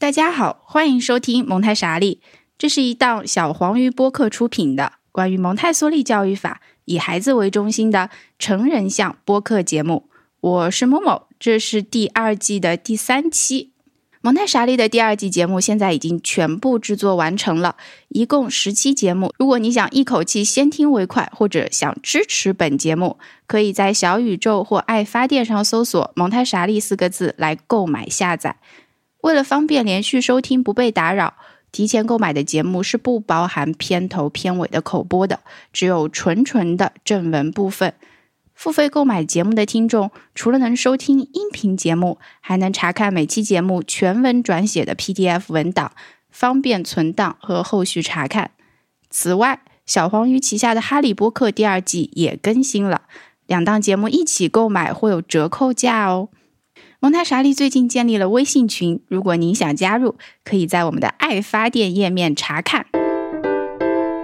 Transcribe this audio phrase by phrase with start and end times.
[0.00, 2.20] 大家好，欢迎收听蒙太傻利，
[2.56, 8.08] 这是一档小黄鱼播客出品的关于蒙太梭利教育法、以孩子为中心的
[8.38, 10.08] 成人向播客节目。
[10.38, 13.72] 我是某某，这是第二季的第三期。
[14.20, 17.74] 蒙太傻利的第二季节目现在已经全部制作完成了，
[18.10, 19.32] 一共十期节目。
[19.36, 23.18] 如果你想一口气先听为快，或者想支持本节目，
[23.48, 28.58] 可以在小宇宙或爱发电上搜索“蒙太傻利”四个字来购买下载。
[29.22, 31.34] 为了方便连续收听不被打扰，
[31.72, 35.40] 提前购买的节目是不包含片头片尾的口播的，
[35.72, 37.94] 只有纯纯的正文部分。
[38.54, 45.92] 付费购买节目的听众，除了能收听音频节目，还能查看每期节目全文转写的 PDF 文档，
[46.30, 48.50] 方便存档和后续查看。
[49.10, 53.02] 此外，小黄鱼旗下的《哈利波特》第二季也更新了，
[53.46, 56.28] 两档节目一起购买会有折扣价哦。
[57.00, 62.86] 蒙太莎利最近建立了微信群，如果您想加入，可以在我们的爱发电页面查看。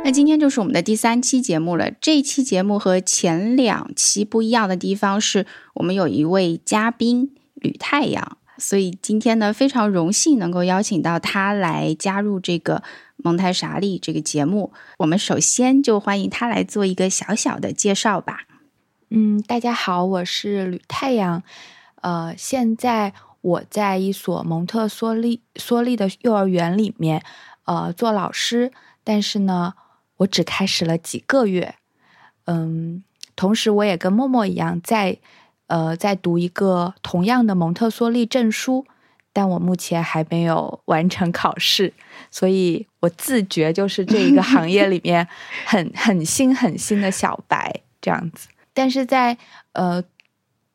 [0.02, 1.92] 那今天就是我们的第三期节目了。
[2.00, 12.82] 这一期节目和前两期不一样的地方是，我们有一位嘉宾吕太阳，所以今天呢非常荣幸能够邀请到他来加入这个
[13.18, 14.72] 蒙太莎利这个节目。
[14.98, 18.40] 我们首先就欢迎他来做一个小小的介绍吧。
[19.10, 21.44] 嗯，大家好，我是吕太阳。
[22.04, 27.22] 呃，现在我在一所蒙特梭利梭利的幼儿园里面，
[27.64, 28.70] 呃，做老师，
[29.02, 29.74] 但是呢。
[30.18, 31.74] 我只开始了几个月，
[32.46, 33.02] 嗯，
[33.34, 35.18] 同时我也跟默默一样，在
[35.66, 38.86] 呃在读一个同样的蒙特梭利证书，
[39.32, 41.92] 但我目前还没有完成考试，
[42.30, 45.26] 所以我自觉就是这一个 行业里面
[45.66, 48.48] 很很新很新的小白这样子。
[48.72, 49.36] 但是在
[49.72, 50.00] 呃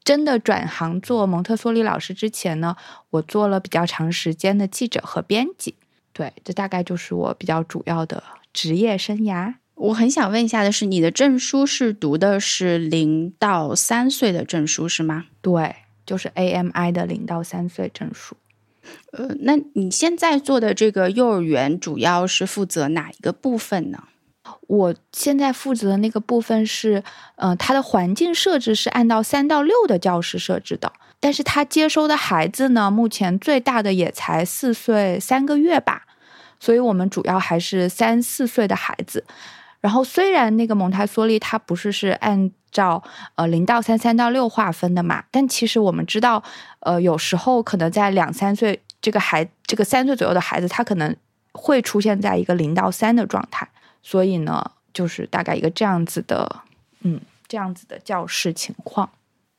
[0.10, 2.76] 真的转行做蒙特梭利老师之前呢，
[3.12, 5.76] 我做了比较长时间的记者和编辑，
[6.14, 8.24] 对，这大概就是我比较主要的。
[8.52, 15.28] 职业生涯，我很想问一下的是，你的证书是读的是零到三岁的证书是吗？
[15.44, 15.76] 对，
[16.08, 18.36] 就是 AMI 的零到三岁证书。
[19.12, 24.06] 呃，那你现在做的这个幼儿园主要是负责哪一个部分呢？
[24.68, 27.04] 我现在负责的那个部分是，
[27.36, 36.04] 呃，它的环境设置是按照三到六的教室设置的，但是他接收的孩子呢，目前最大的也才四岁三个月吧。
[36.60, 39.24] 所以我们主要还是三四岁的孩子，
[39.80, 43.02] 然后虽然那个蒙台梭利它不是是按照
[43.36, 46.44] 呃零到三、三到六划分的嘛，但其实我们知道，
[46.82, 51.16] 呃，有时候可能在两三岁这个孩这个三岁左右的孩子，他可能
[51.54, 53.66] 会出现在一个零到三的状态，
[54.02, 56.64] 所以呢，就是大概一个这样子的，
[57.02, 59.10] 嗯，这样子的教室情况。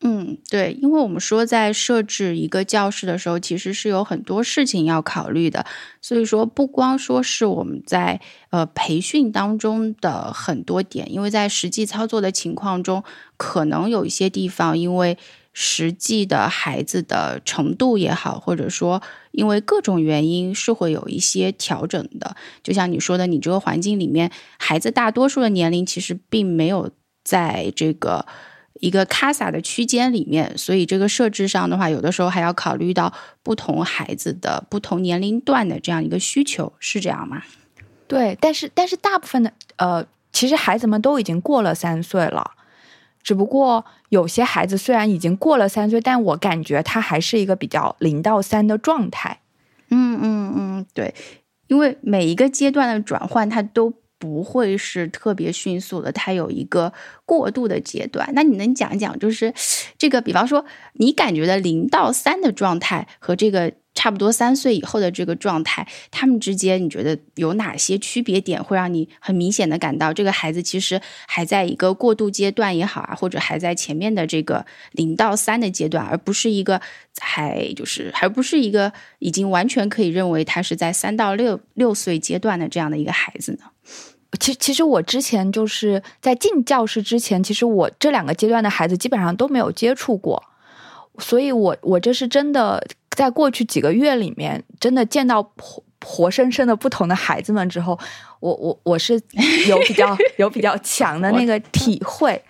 [0.02, 5.66] 嗯，对，因为我们说在设置一个教室的时候，其实是有很多事情要考虑的。
[6.00, 8.18] 所以说，不光说是我们在
[8.48, 13.04] 呃培训当中的很多点，因为在实际操作的情况中，
[13.36, 15.18] 可能有一些地方因为
[15.52, 19.02] 实际的孩子的程度也好，或者说
[19.32, 22.36] 因为各种原因是会有一些调整的。
[22.62, 26.90] 就像你说的，你这个环境里面，孩子大多数的年龄其实并没有
[27.24, 28.26] 在这个。
[28.80, 33.12] 一个卡萨的区间里面，所以这个设置上的话，有的时候还要考虑到
[33.42, 37.42] 不同孩子的不同年龄段的这样一个需求，是这样吗？
[38.08, 42.52] 对，但是但是大部分的呃，其实孩子们都已经过了三岁了，
[43.22, 49.40] 只不过有些孩子虽然已经过了三岁，但我感觉他还是一个比较零到三的状态。
[49.88, 51.14] 嗯嗯嗯，对，
[51.66, 53.94] 因为每一个阶段的转换，它都。
[54.20, 56.92] 不会是特别迅速的，它有一个
[57.24, 58.30] 过渡的阶段。
[58.34, 59.54] 那你能讲讲，就是
[59.96, 76.80] 这个，比方说你感觉的零到三的状态和这个差不多三岁以后的这个状态，他们之间你觉得有哪些区别点，会让你很明显的感到这个孩子其实还在一个过渡阶段也好啊，或者还在前面的这个零到三的阶段，而不是一个
[77.20, 83.58] 还就是还不是一个已经完全可以认为他是在三到六六岁阶段的这样的一个孩子呢？
[84.38, 90.42] 其其实我之前就是在进教室之前，其实我这两个阶段的孩子基本上都没有接触过，
[91.18, 92.82] 所以我我这是真的
[93.20, 97.98] 在过去几个月里面，真的见到活活生生的不同的孩子们之后，
[98.40, 99.20] 我我我是
[99.68, 102.42] 有比较 有比较强的那个体会，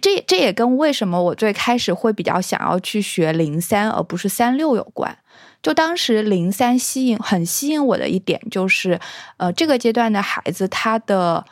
[0.00, 5.18] 这这也跟为什么我最开始会比较想要去学零三而不是三六有关。
[5.62, 8.98] 就当时零三吸引很吸引我的一点就是，
[9.36, 11.44] 呃，这个阶段的孩子他的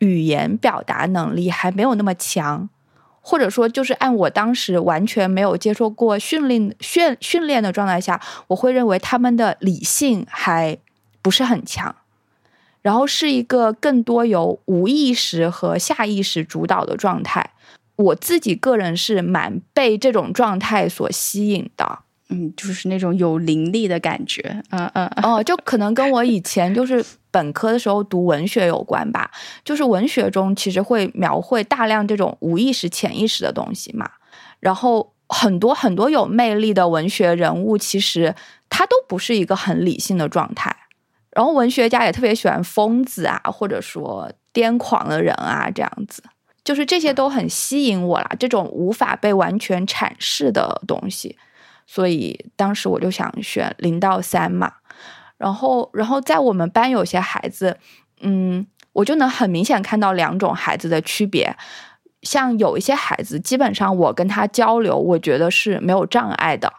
[0.00, 2.68] 语言表达能力还没有那么强，
[3.26, 10.76] 或者说就是按我当时完全没有接受过训练训训练的状态下，我会认为他们的理性还
[11.22, 11.96] 不是很强，
[12.82, 17.52] 然后是一个更多由无意识和下意识主导的状态。
[17.96, 22.00] 我自己个人是蛮被这种状态所吸引的。
[22.34, 29.30] 嗯，就是那种有灵力的感觉，嗯嗯哦，就可能跟我以前就是本科的时候读文学有关吧。
[29.64, 34.10] 就是文学中其实会描绘大量这种无意识、潜意识的东西嘛。
[34.60, 38.34] 然后很多很多有魅力的文学人物，其实
[38.68, 40.74] 他都不是一个很理性的状态。
[41.30, 46.22] 然后文学家也特别喜欢疯子啊，或者说癫狂的人啊，这样子，
[46.62, 48.30] 就是这些都很吸引我啦。
[48.38, 51.36] 这种无法被完全阐释的东西。
[51.86, 54.72] 所以当时我就想选零到三嘛，
[55.36, 57.78] 然后，然后在我们班有些孩子，
[58.20, 61.56] 嗯，我就能很明显看到两种孩子的区别。
[62.22, 66.72] 像有一些孩子，基本上我跟他交流，我觉得是没有障碍的。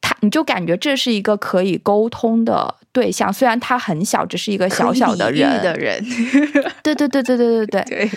[0.00, 6.02] 他，你就感觉这是一个可以沟通的对象，虽然他很小，只是一个小小的人的人。
[6.82, 8.10] 对对对对对对对 对。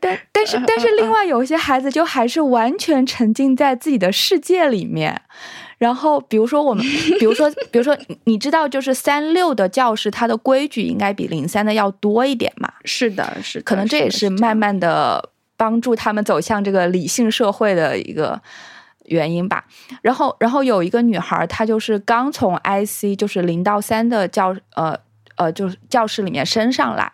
[0.00, 5.20] 但但是但是，另外有一些孩子就还是完全沉浸在自己的世界里面。
[5.76, 6.82] 然后，比如说我们，
[7.18, 7.94] 比如说，比如说，
[8.24, 12.72] 你知道，就是三六的教室，它的规矩应该比零三的要多一点嘛？
[12.86, 18.40] 是的，是，可能这也是慢慢的帮助他们走向这个理性社会的一个
[19.10, 19.64] 原因吧。
[20.02, 24.98] 然后，然后有一个女孩，她就是刚从 IC，就是零到三的教，呃
[25.36, 27.12] 呃，就是教室里面升上来。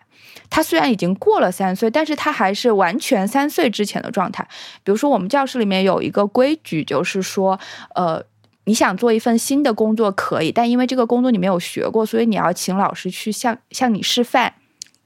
[0.48, 4.46] 她虽然已经过了三岁，但是她还是完全三岁之前的状态。
[4.82, 7.58] 比如说，我们教室里面有一个规矩，就是说，
[7.94, 8.25] 呃。
[8.69, 14.54] 你想做一份新的工作可以，但因为这个工作你没有学过，所以你要请老师去向向你示范。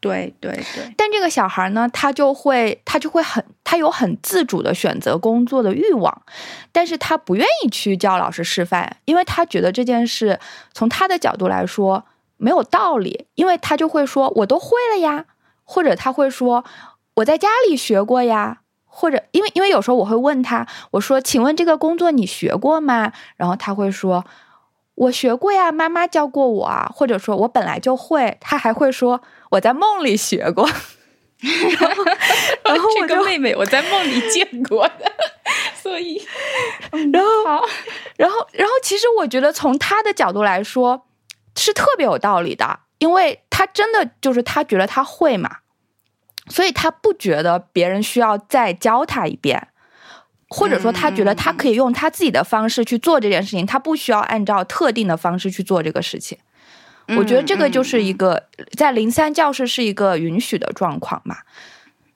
[0.00, 0.94] 对对对。
[0.96, 6.22] 但这个小孩呢，他就会他就会很他有很自主的选择工作的欲望，
[6.72, 10.40] 但是他不愿意去叫老师示范，因为他觉得这件事
[10.72, 12.04] 从他的角度来说
[12.36, 15.26] 没有道理，因为他就会说我都会了呀，
[15.64, 16.64] 或者他会说
[17.14, 18.58] 我在家里学过呀。
[18.92, 24.26] 或者，因为因为有时候我会问他，我说：“请问这个工作你学过吗？”然后他会说
[25.00, 29.20] ：“我学过呀，妈妈教过我啊。”或者说我本来就会，他还会说
[29.52, 30.68] ：“我在梦里学过。
[31.40, 32.04] ”然后，
[32.64, 35.10] 然后这个妹妹我在梦里见过的，
[35.74, 36.20] 所以，
[36.90, 37.66] 然后，
[38.16, 41.06] 然后，然后，其实我觉得从他的角度来说
[41.56, 45.58] 是特别有道理的，因为他真的就是他觉得他会嘛。
[46.50, 49.68] 所以他不觉得别人需要再教他一遍，
[50.50, 56.36] 或者说他觉得他可以用他自己的方式去做这件事情，他不需要按照特定的方式去做这个事情。
[57.16, 61.36] 我觉得这个就是一个在零三教室是一个允许的状况嘛。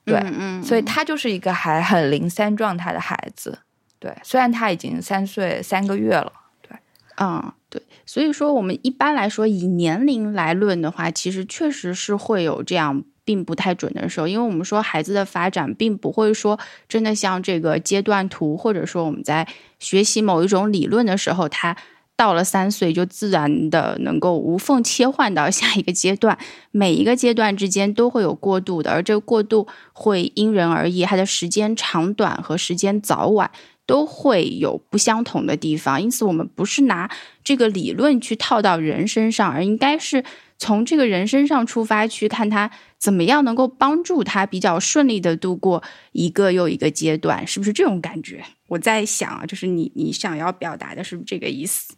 [0.04, 0.20] 对，
[0.62, 3.60] 所以他就是一个还很零三状态的孩子。
[3.98, 6.32] 对，虽然他已经三岁三个月了。
[6.60, 6.76] 对，
[7.16, 7.80] 嗯，对。
[8.04, 13.04] 所以说，我们一般来说以年龄来论的话，其实确实是会有这样。
[13.24, 19.46] 并不太准的时候，因为我们说孩子的发展并不会说真的像这个阶段图，或者说我们在
[19.78, 21.76] 学习某一种理论的时候，他
[22.16, 26.38] 到了三岁就自然的能够无缝切换到下一个阶段，
[26.70, 33.50] 每一个阶段之间都会有过渡的，而这个过渡会因人而异，它的时间长短和时间早晚
[33.84, 37.10] 都会有不相同的地方，因此我们不是拿
[37.42, 40.24] 这个理论去套到人身上，而应该是
[40.56, 42.70] 从这个人身上出发去看他。
[43.04, 45.82] 怎么样能够帮助他比较顺利的度过
[46.12, 47.46] 一个又一个阶段？
[47.46, 48.42] 是不是这种感觉？
[48.68, 51.94] 我在想啊，就是你你想要表达的是不是这个意思？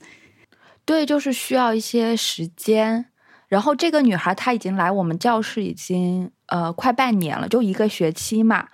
[0.84, 3.06] 对，就是需要一些时间。
[3.46, 8.66] 然后这个女孩她已经来我们教室已经呃快半年了，就一个学期嘛。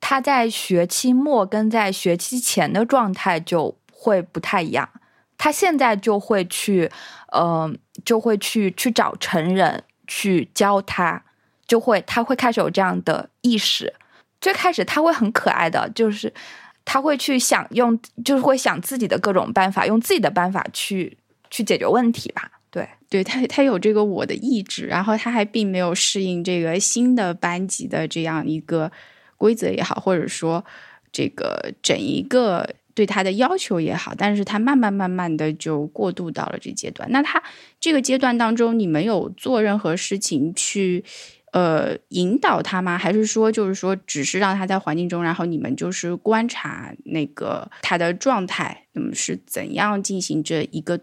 [0.00, 4.88] 她在学期末跟在学期前的状态就会不太一样。
[5.36, 6.90] 她现在就会去
[7.30, 7.72] 呃
[8.04, 11.22] 就会去去找成人去教她。
[11.68, 13.94] 就会，他会开始有这样的意识。
[14.40, 16.32] 最开始他会很可爱的，就是
[16.84, 21.18] 他会去想用，就是会想自己的各种办法，用自己的办法去
[21.50, 22.50] 去解决问题吧。
[22.70, 28.90] 对，对他他有这个我的意志，然后他还并没有适应这个新的班级的这样一个
[29.36, 30.64] 规则也好，或者说
[31.10, 37.10] 这个整一个对他的要求也好，但是他慢慢慢慢的就过渡到了这阶段。
[37.10, 37.42] 那他
[37.80, 41.04] 这个阶段当中，你没有做任何事情去。
[41.52, 42.98] 呃，引导他吗？
[42.98, 51.00] 还是说，就是说，只是让他在环境中，然后你们就是观察那个他的状态，那么是怎样进行这一个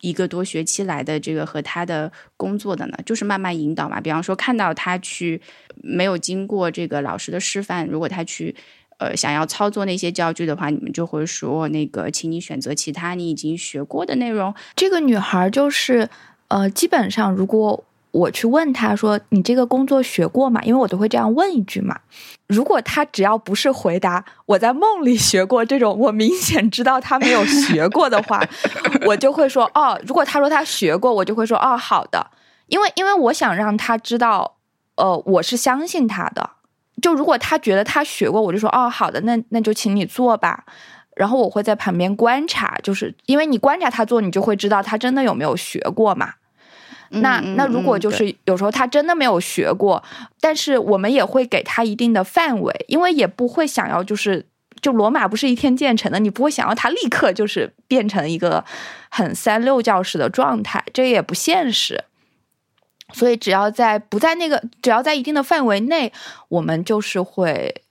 [0.00, 2.98] 一个多学期来的这个和他的工作的呢？
[3.06, 4.00] 就是慢慢引导嘛。
[4.00, 5.40] 比方说，看到他去
[5.76, 8.54] 没有经过这个老师的示范，如果他去。
[8.98, 14.54] 呃想要操作那些教具的话，你们就会说那个，请你选择其他你已经学过的内容。
[14.76, 16.08] 这个女孩就是
[16.46, 17.84] 呃，基本上如果。
[18.14, 21.98] 我去问他说：“你这个工作学过吗？”因为我都会这样问一句嘛。
[22.46, 28.40] 如果他只要不是回答我在梦里学过这种，我明显知道他没有学过的话，
[29.04, 32.24] 我就会说：“哦。”如果他说他学过，我就会说：“哦，好的。”
[32.68, 34.58] 因为因为我想让他知道，
[34.94, 36.50] 呃，我是相信他的。
[37.02, 40.64] 就如果他觉得他学过，我就说：“哦，好的，那那就请你做吧。”
[41.16, 46.34] 然后我会在旁边观察，就是因为你观察他做，你就会知道他真的有没有学过嘛。
[47.20, 50.02] 那那如果就是有时候他真的没有学过，
[50.40, 54.46] 但是我们也会给他一定的范围，因为也不会想要就是
[54.80, 58.64] 就罗马不是一天建成的，你不会想要他立刻就是变成一个
[59.08, 62.04] 很三六教式的状态，这也不现实。
[63.12, 66.12] 所以只要在不在那个只要在一定的范围内，
[66.48, 67.82] 我们就是会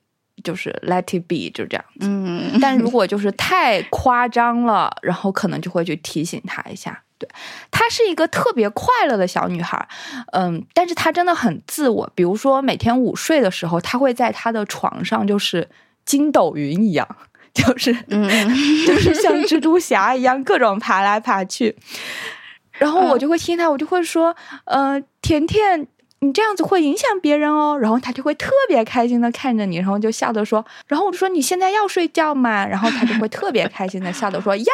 [0.44, 2.08] 就是 let it be 就这样子。
[2.08, 7.04] 嗯，但如果就是太夸张了，然后可能就会去提醒他一下。
[7.72, 9.88] 她是一个特别快乐的小女孩，
[10.32, 12.12] 嗯，但是她真的很自我。
[12.16, 15.70] 比如说每天午睡的时候，她会在她的床上就是
[16.06, 17.08] 筋斗云一样，
[17.54, 18.30] 就是嗯，
[18.88, 21.76] 就是像蜘蛛侠一样各种爬来爬去。
[22.80, 25.88] 然后我就会听她，我就会说，呃，甜甜，
[26.20, 27.78] 你这样子会影响别人哦。
[27.80, 32.66] 然后她就会特别开心的看着你，然后就笑着说，然后我就说你现在要睡觉吗？
[32.66, 34.66] 然后她就会特别开心的笑着说 要。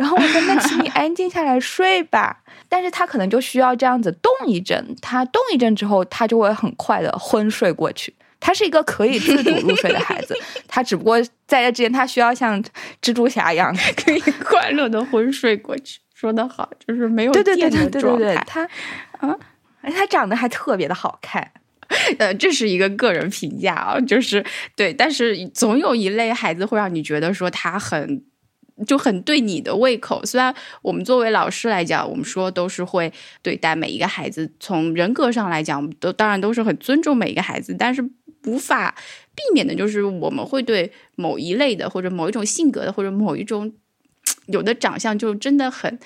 [0.00, 8.14] 然后我说：“那请你安静下来睡吧。”但是他可能就需要这样子动一阵，他动一阵之后，他就会很快的昏睡过去。
[8.40, 10.34] 他是一个可以自主入睡的孩子，
[10.66, 12.62] 他只不过在这之前，他需要像
[13.02, 16.00] 蜘蛛侠一样 可以快乐的昏睡过去。
[16.14, 18.42] 说的好，就是没有电的状态。
[18.46, 18.62] 他，
[19.18, 19.36] 啊，
[19.82, 21.52] 哎，他长得还特别的好看。
[22.18, 24.42] 呃，这是一个个人评价啊，就是
[24.74, 28.24] 对，但是总有一类孩子会让你觉得说他很。
[28.86, 30.24] 就很对你的胃口。
[30.24, 38.02] 虽然我们作为老师来讲，我们说都是会对待每一个孩子，从人格上来讲，我们都当然都是很尊重每一个孩子，但是
[38.46, 38.94] 无法
[39.34, 43.72] 避免的就是我们会对某一类的，或者某一种性格的，或者某一种
[44.46, 45.98] 有的长相就真的很。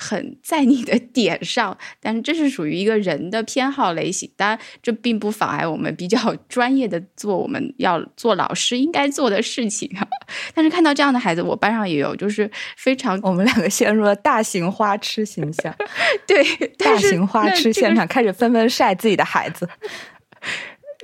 [0.00, 9.90] 很在你的点上， 但是这是属于一个人的偏好类型，当然这并不妨碍我们比较专业的做我们要做老师应该做的事情。
[10.54, 15.74] 但是看到这样的孩子，我班上也有，就是非常我们两个陷入了大型花痴形象，
[16.26, 16.42] 对
[16.78, 19.68] 大型花痴现场开始纷纷晒自己的孩子。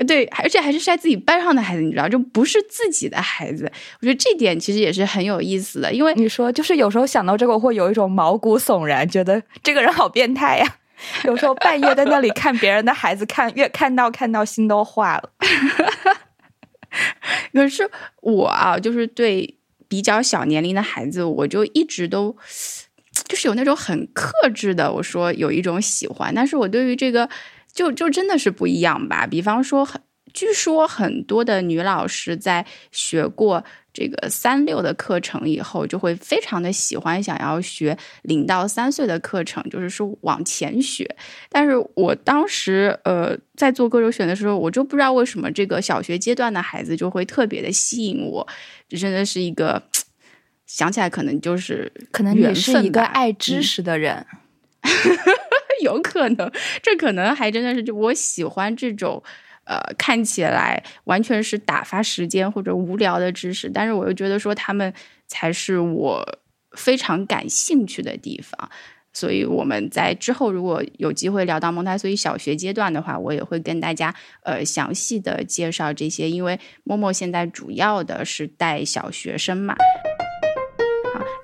[0.06, 3.64] 对，而且还是晒自己班上的孩子，你知道，就不是自己的孩子。
[4.00, 10.76] 我觉得这点其实也是很有意思的，因为你说，就是有时候想到这个，会有一种毛骨悚然，觉得这个人好变态呀。
[11.24, 15.30] 有时候半夜在那里看别人的孩子，看越看到看到心都化了。
[17.54, 19.56] 可是我啊，就是对
[19.88, 22.36] 比较小年龄的孩子，我就一直都
[23.26, 27.26] 就是有那种很克制的，我说有一种喜欢，但是我对于这个。
[27.76, 29.26] 就就真的是不一样吧？
[29.26, 30.00] 比方说，很
[30.32, 41.06] 据说很多的女老师在学过这个三六的课程以后，就会非常的喜欢，想要学零到三岁的课程，就是说往前学。
[41.50, 48.46] 但是我当时呃在做各种选的时候，我就不知道为什么这个小学阶段的孩子就会特别的吸引我，
[48.88, 49.82] 这真的是一个
[50.66, 54.26] 想起来可能就是可能你是一个爱知识的人。
[55.86, 56.50] 有可能，
[56.82, 59.22] 这可能还真的是就我喜欢这种，
[59.64, 64.92] 呃，看起来完全是打发时间或者无聊的知识，但是我又觉得说他们
[65.26, 66.38] 才是我
[66.76, 68.70] 非常感兴趣的地方。
[69.12, 79.74] 所以我们在之后如果有机会聊到蒙台梭利小学阶段的话，我也会跟大家呃详细的介绍这些，因为默默现在主要的是带小学生嘛。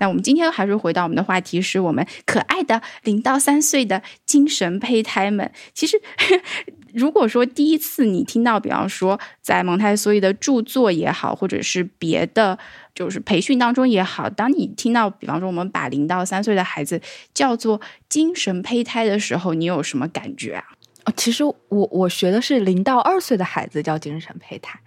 [0.02, 5.48] 那我们今天还是回到我们的话题，是我们可爱的零到三岁的精神胚胎们。
[5.72, 5.96] 其实，
[6.92, 12.58] 如果说第一次你听到，比方说在蒙台梭利的著作也好，或者是别的
[12.92, 17.00] 就是培训当中也好，当你听到，比方说我们把零到三岁的孩子
[17.32, 21.12] 叫做精神胚胎的时候，你有什么感觉啊？
[21.16, 24.80] 其实我我学的是零到二岁的孩子叫精神胚胎。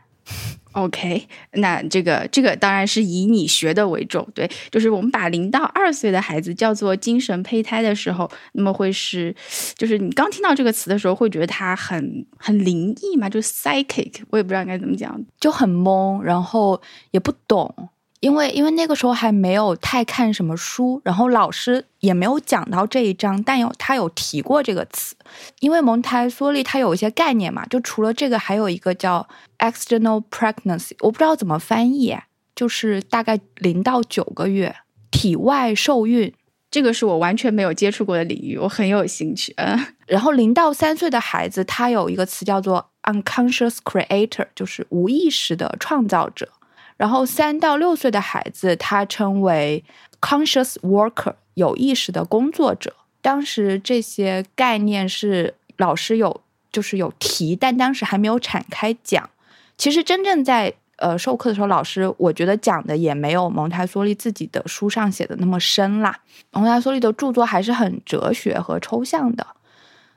[0.74, 9.34] OK，那这个这个当然是以你学的为重，对，就是我们把零到二岁的孩子叫做精神胚胎的时候，那么会是，
[9.78, 17.90] 就是你刚听到这个词的时候，会觉得他很很灵异嘛，就 psychic，我也不知道应该怎么讲，就很懵，然后也不懂，
[18.26, 25.16] 因为因为那个时候还没有太看什么书，然后老师也没有讲到这一章，但有他有提过这个词。
[25.60, 29.28] 因为蒙台梭利它有一些概念嘛，就除了这个，还有一个叫
[29.60, 32.18] external pregnancy，我不知道怎么翻译，
[32.56, 34.76] 就是大概零到九个月
[35.12, 36.34] 体外受孕。
[36.72, 39.54] 这个是我完全没有接触过的领域，我很有兴趣。
[39.58, 46.50] 嗯， 然后零到三岁的孩子，他有一个词叫做 unconscious creator，就是无意识的创造者。
[46.98, 49.84] 然后三到六岁的孩子，他称为
[50.22, 52.94] conscious worker，有意识的工作者。
[53.22, 59.30] 当时这些概念是老师有就是有提，但当时还没有展开讲。
[59.78, 66.18] 其实真正在呃，授课的时候，老师我觉得讲的也没有蒙台梭利自己的书上写的那么深啦。
[66.52, 69.46] 蒙台梭利的著作还是很哲学和抽象的，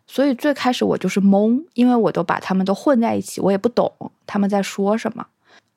[0.06, 3.92] 所以最开始我就是懵，因为我都把他们都混在一起，我也不懂
[4.24, 5.26] 他们在说什么。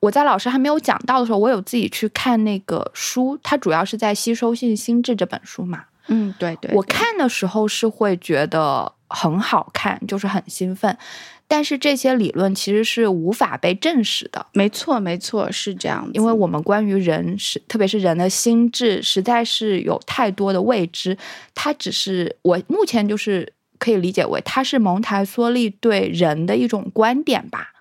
[0.02, 5.84] 我在老师还没有讲到的时候，我有自己去看那个书，它主要是在《吸收性心智》这本书嘛。
[6.08, 10.98] 嗯，对对，我看的时候是会觉得很好看，就是很兴奋。
[11.46, 14.44] 但是这些理论其实是无法被证实的。
[14.54, 16.10] 没错，没错，是这样。
[16.14, 21.16] 因为我们关于人是，特别是人的心智，实在是有太多的未知。
[21.54, 27.71] 它只是我目前就是可以理解为，它是蒙台梭利对人的一种观点吧，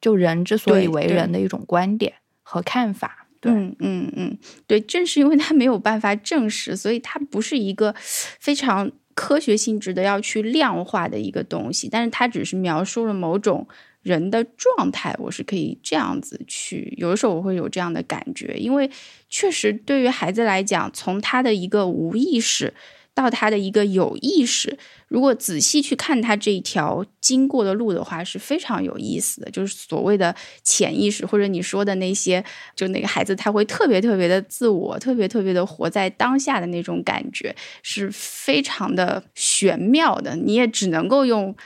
[0.00, 3.26] 就人之所以为人的一种观点和看法。
[3.42, 8.90] 嗯嗯嗯，对，正是因为他没有办法证实，所以它不是一个非常。
[9.20, 13.66] 科学性质的要去量化的一个东西，但是它只是描述了某种
[14.00, 16.94] 人的状态，我是可以这样子去。
[16.96, 18.88] 有的时候我会有这样的感觉，因为
[19.28, 22.72] 确实对于孩子来讲，从他的一个无意识。
[23.18, 29.50] 到他的一个有意识，如果仔细去看他这一条经过的路的话，是非常有意思的。
[29.50, 30.32] 就是所谓的
[30.62, 32.44] 潜意识，或者你说的那些，
[32.76, 40.36] 就那个孩子他会特别特别的自我，特别特别的活在当下的那种感觉，是非常的玄妙的。
[40.36, 41.56] 你也只能够用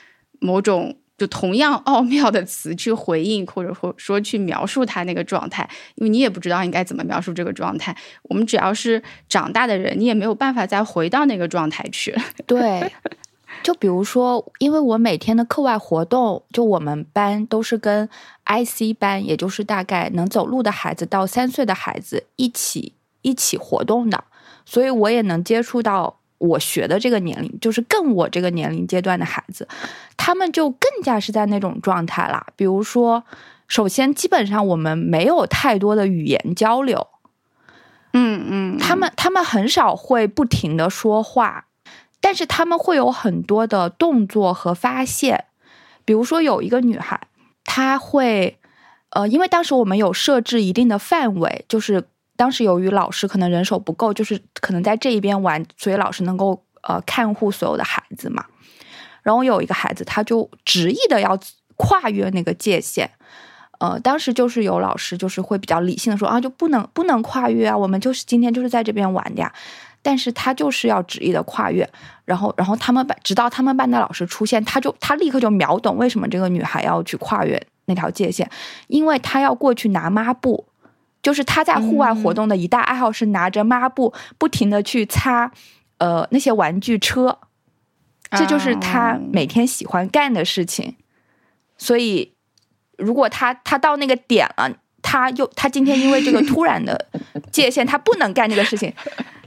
[0.40, 0.96] 某种。
[1.22, 5.62] 就同样奥妙的词去回应，或者说说去描述他那个状态，
[5.94, 7.96] 因为你也不知道应该怎么描述这个状态。
[8.24, 12.12] 我们只要是长大的人，你也没有办法再回到那个状态去。
[12.44, 12.92] 对，
[13.62, 18.08] 就比如说，因为我每天的课外活动，就我们班都是跟
[18.46, 24.24] IC 班，也就是大概能走路的孩子到三岁的孩子一起一起活动的，
[24.64, 26.18] 所以我也能接触到。
[26.42, 29.68] 我学的这个年龄，就是更我这个年龄阶段的孩子，
[30.16, 32.44] 他们就更加是在那种状态啦。
[32.56, 33.22] 比如说，
[33.68, 37.06] 首先基本上我们没有太多的语言交流，
[38.12, 41.66] 嗯嗯，他们他们很少会不停的说话，
[42.20, 45.44] 但是他们会有很多的动作和发现。
[46.04, 47.28] 比如说有一个女孩，
[47.64, 48.58] 她会，
[49.10, 52.08] 呃，因为当时我们有设置一定的范围，就是。
[52.42, 58.44] 当时由于老师可能人手不够，就是可能在这一边玩，所以老师能够呃看护所有的孩子嘛。
[59.22, 61.38] 然后有一个孩子，他就执意的要
[61.76, 63.08] 跨越那个界限。
[63.78, 69.52] 呃，当时就是有老师就是会比较理性的说啊，就不能不能跨越啊，我们就是今天就是在这边玩的呀。
[70.02, 71.88] 但是他就是要执意的跨越。
[72.24, 78.50] 然后，然后他们班直到他们班的老师出现，他就他立刻就秒懂为什么这个女孩要去跨越那条界限，
[78.88, 80.66] 因为他要过去拿抹布。
[81.22, 85.52] 就是他在户外活动的一大爱好是拿着抹布不停的去擦，
[85.98, 87.38] 呃那些玩具车，
[88.32, 90.96] 这就是他每天喜欢干的事情。
[91.78, 92.32] 所以，
[92.98, 97.08] 如果他他到那个点了，他又他今天因为这个突然的
[97.50, 98.92] 界限，他不能干这个事情，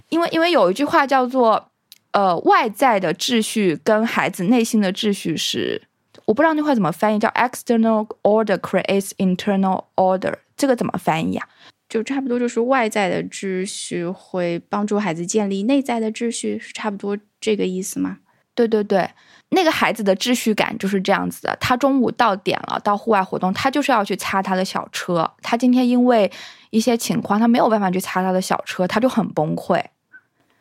[0.10, 1.72] 因为因为有一句话叫做，
[2.12, 5.82] 呃外在的秩序跟孩子内心的秩序是，
[6.26, 10.36] 我不知道那话怎么翻译，叫 external order creates internal order。
[10.58, 11.48] 这个怎么翻译啊？
[11.88, 18.18] 就差不多就是外在的秩序会帮助孩子建立内在的秩序，是差不多这个意思吗？
[18.56, 19.10] 对对对，
[19.50, 21.58] 那个孩子的秩序感就是这样子的。
[21.60, 25.30] 他中午到点了，到户外活动，他就是要去擦他的小车。
[25.42, 26.32] 他今天因为
[26.70, 29.84] 一些情况，他没有办法去擦他的小车，他就很崩溃。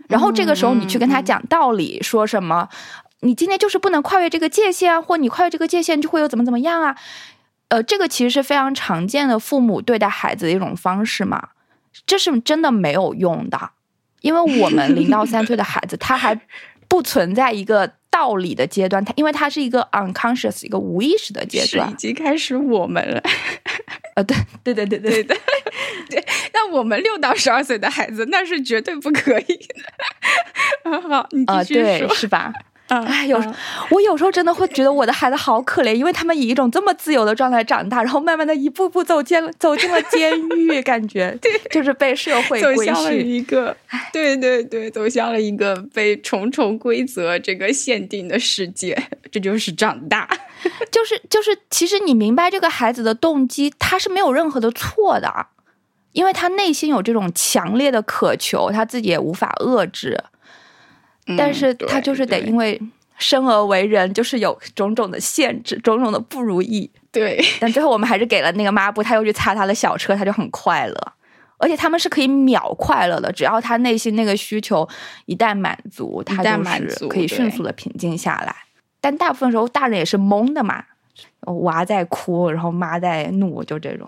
[0.08, 2.68] 然后这个时候你去跟他讲道理，说什么？
[3.20, 6.96] 你今天就是不能跨越这个界限，或你跨越这个界限就会有怎么怎么样啊？
[7.68, 11.48] 呃，这个其实是非常常见的父母对待孩子的一种方式嘛，
[12.06, 13.70] 这是真的没有用的，
[14.20, 16.38] 因为我们零到三岁的孩子他还
[16.88, 23.20] 不存在一个道理的阶段，他因为他是一个 unconscious 一个无意识的阶段，已经开始我们了，
[24.14, 25.40] 呃，对对对对对对
[26.10, 29.44] 对，那我们六到十二岁的孩子那是绝对不可以
[30.84, 32.52] 的， 好，你继续说，是吧？
[33.02, 33.42] 哎，有
[33.90, 43.76] 我有时候真的会觉得我的孩子好可怜，因为他们以一种这么自由的状态长大，然后慢慢的一步步走进走进了监狱，感觉 对，就是被社会规训一个，
[44.12, 48.96] 对对对，走向了一个被重重规则这个限定的世界，
[49.30, 50.28] 这就是长大，
[50.90, 55.46] 就 是就是，其实你明白这个孩子的动机，他是没有任何的错的，
[56.12, 60.22] 因为他内心有这种强烈的渴求，他自己也无法遏制。
[61.36, 62.80] 但是他就是得因为
[63.18, 66.90] 生而为人，就是有种种的限制，种种的不如意。
[67.10, 71.12] 对，但最后我们还是给了那个抹布，他又去擦他的小车，他就很快乐。
[71.58, 74.86] 而且他们是可以秒快乐的，只要他内心那个需求
[75.26, 76.50] 一旦满足，他就
[76.90, 78.54] 是可以迅速的平静下来。
[79.00, 80.84] 但大部分时候大人也是懵的嘛，
[81.62, 84.06] 娃在哭，然后妈在怒，就这种。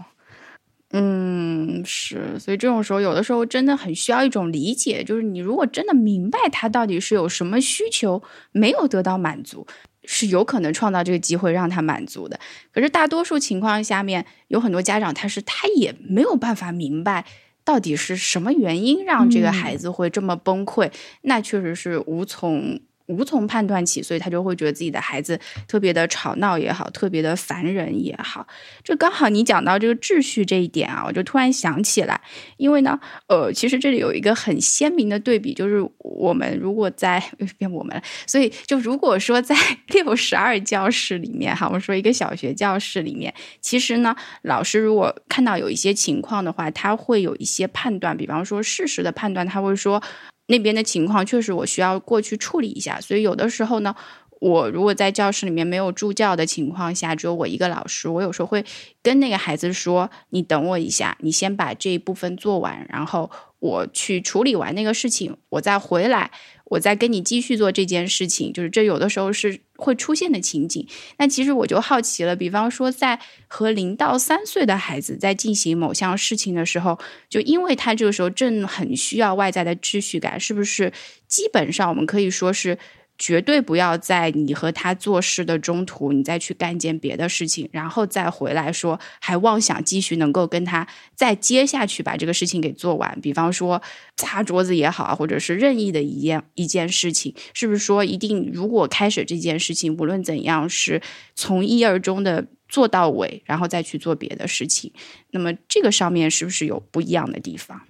[0.99, 9.67] 嗯，是，所以这种时候，有的时候真的很需要一种理解，就是你如果真的明白他到底是有什么需求没有得到满足，
[10.05, 12.41] 是有可能创造这个机会让他满足的。
[12.73, 17.27] 可是大多数情况下面，有很多家长他是他也没有办法明白
[17.63, 20.91] 到底是什么原因让这个孩子会这么崩溃，
[21.23, 22.81] 那确实是无从。
[23.07, 25.39] 无从判断起，所以他就会觉得自己的孩子
[25.69, 28.47] 特别的吵闹也好，特别的烦人也好。
[28.83, 32.21] 这刚好你讲到这个秩序这一点啊，我就突然想起来，
[32.57, 37.23] 因为呢，呃，其实这里有一个很鲜明的对比，就是我们如果在
[37.59, 39.55] 变我们，所以就如果说在
[39.95, 50.03] 六十二教室里面哈，我们说一个小学教室里面，其实呢，老师如果看到有一些情况的话，他会有一些判断，比方说事实的判断，他会说。
[50.47, 53.95] 那边的情况确实我需要过去处理一下，所以有的时候呢，
[54.41, 58.65] 我如果在教室里面没有助教的情况下，只有我一个老师，我有时候会
[59.03, 66.31] 跟那个孩子说：“你等我一下，你先把这一部分做完，然后我去处理完那个事情，我再回来。”
[66.67, 70.87] 我在跟你继续做这件事情，就是这有的时候是会出现的情景。
[71.19, 76.99] 那其实我就好奇了，比方说在和零到三岁的孩子在进行某项事情的时候，
[77.29, 80.93] 就因为他这个时候正很需要外在的秩序感，是不是
[81.27, 82.79] 基本上我们可以说是？
[83.19, 93.19] 绝对不要在你和他做事的中途，你再去干件别的事情，然后再回来说还妄想继续能够跟他再接下去把这个事情给做完。
[93.21, 93.81] 比方说
[94.17, 101.01] 擦桌子也好，或者是任意的一件一件事情，是不是说一定如果开始这件事情，无论怎样是
[101.35, 104.93] 从一而终的做到尾，然后再去做别的事情？
[105.31, 107.83] 那么这个上面是不是有不一样的地方？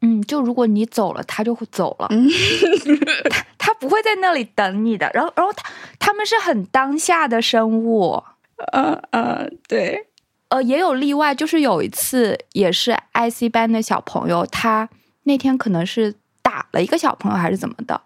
[0.00, 2.08] 嗯，就如果你走了，他就会走了，
[3.30, 5.10] 他 他不会在那里等你的。
[5.12, 8.22] 然后，然后他他们是很当下的生物，
[8.72, 10.06] 呃呃，对，
[10.50, 14.88] 呃，也有例外，就是有一次也是 IC 班的小朋友，他
[15.24, 18.00] 那天可能是打了一个小朋友还是怎么的，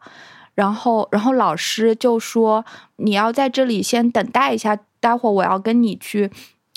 [0.54, 2.64] 然后然后老师就说
[2.96, 6.30] 你要在这里先等待一下，待会儿我要跟你去，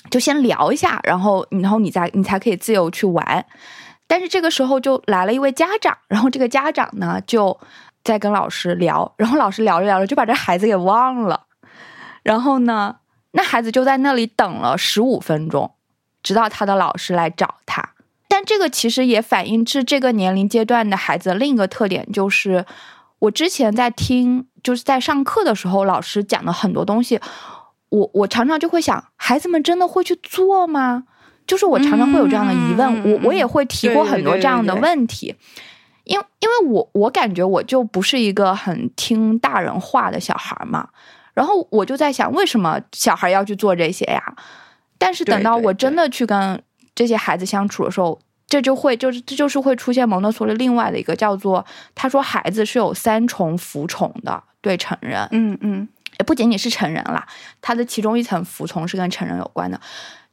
[0.09, 3.45] 就先聊一下，然后然后你再你才可以自由去玩。
[4.07, 7.57] 但是这个时候就来了一位家长，然后这个家长呢就
[8.03, 11.45] 在跟老师聊，然后老师聊着聊着就把这孩子给忘了，
[12.23, 12.97] 然后呢，
[13.31, 15.71] 那孩子就在那里等了十五分钟，
[16.23, 17.91] 直到他的老师来找他。
[18.27, 22.65] 但这个其实也反映是这个年龄阶段的孩子的另一个特点，就是
[23.19, 27.19] 我之前在听，就是在上课的时候，老师讲的很多东西，
[27.89, 31.03] 我我常常就会想，孩子们真的会去做吗？
[31.45, 35.35] 就是我常常会有这样的疑问，我我也会提过很多这样的问题，
[36.11, 40.89] 因因为我我感觉我就不是一个很听大人话的小孩嘛，
[41.33, 44.21] 然后我就在想，为什么小孩要去做这些呀？
[44.97, 46.61] 但是等到我真的去跟
[46.93, 55.87] 这些孩子相处的时候，这就会就是这就是会出现蒙特梭利另外的一个叫做，他说孩子是有三重服从的，对成人，嗯嗯，
[56.19, 57.25] 也不仅仅是成人啦，
[57.61, 59.79] 他的其中一层服从是跟成人有关的。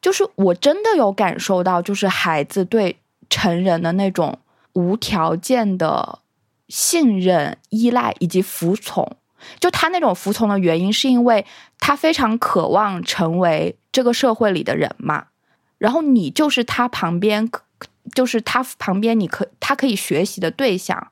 [0.03, 2.99] 就是我真的有感受到，就是孩子对
[3.31, 4.39] 成人的那种
[4.79, 6.21] 无条件的
[6.69, 9.17] 信任、依赖以及服从。
[9.59, 11.45] 就他那种服从的原因，是因为
[11.81, 15.27] 他非常渴望成为这个社会里的人嘛。
[15.79, 17.51] 然后你就是他旁边，
[18.15, 21.11] 就是他旁边，你可他可以学习的对象，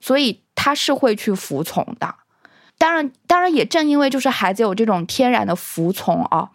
[0.00, 2.14] 所以他是会去服从的。
[2.78, 6.50] 当然，当然也正因为就是孩子有这种天然的服从啊。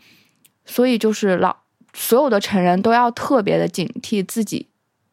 [0.66, 1.58] 所以就是老
[1.94, 4.69] 所有的成人都要特别的警惕自己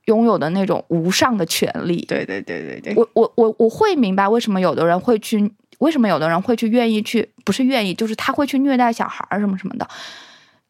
[0.06, 2.04] 拥有的那种无上的权利。
[2.06, 9.88] 对对对对对，我我我我会明白为什么有的人会去，为什么有的人会去愿意去，不是愿意，就是他会去虐待小孩儿什么什么的，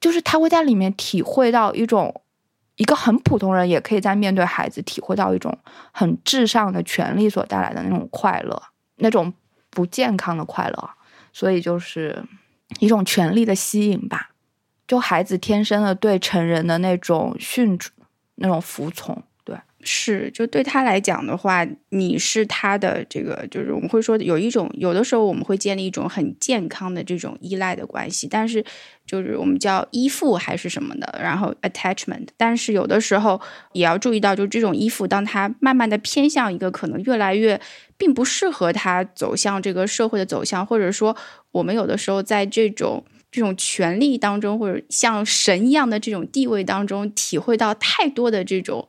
[0.01, 2.23] 就是他会在里面体会到一种
[2.77, 5.57] 一个很普通人也可以在面对孩子体会到一种
[5.93, 8.63] 很至上的权利所带来的那种快乐，
[8.97, 9.33] 那种
[9.71, 10.91] 不健康的快乐，
[11.33, 12.23] 所以就是
[12.81, 14.31] 一种权力的吸引吧。
[14.87, 17.91] 就孩子天生的对成人的那种驯主、
[18.37, 19.23] 那种服从。
[19.45, 28.65] 对是，就对他来讲的话，你是他的这个，就是我们会说有一种，有的时候我们会建立一种很健康的这种依赖的关系，但是
[29.07, 33.41] 就是我们叫依附还是什么的，然后 attachment，但是有的时候
[33.73, 37.61] 也要注意到，就这种依附，当他慢慢的偏向一个可能越来越
[37.97, 41.17] 并不适合他走向这个社会的走向，或者说
[41.53, 48.89] 我们有的时候在这种这种权力当中，或者像神一样的这种地位当中，体会到太多的这种。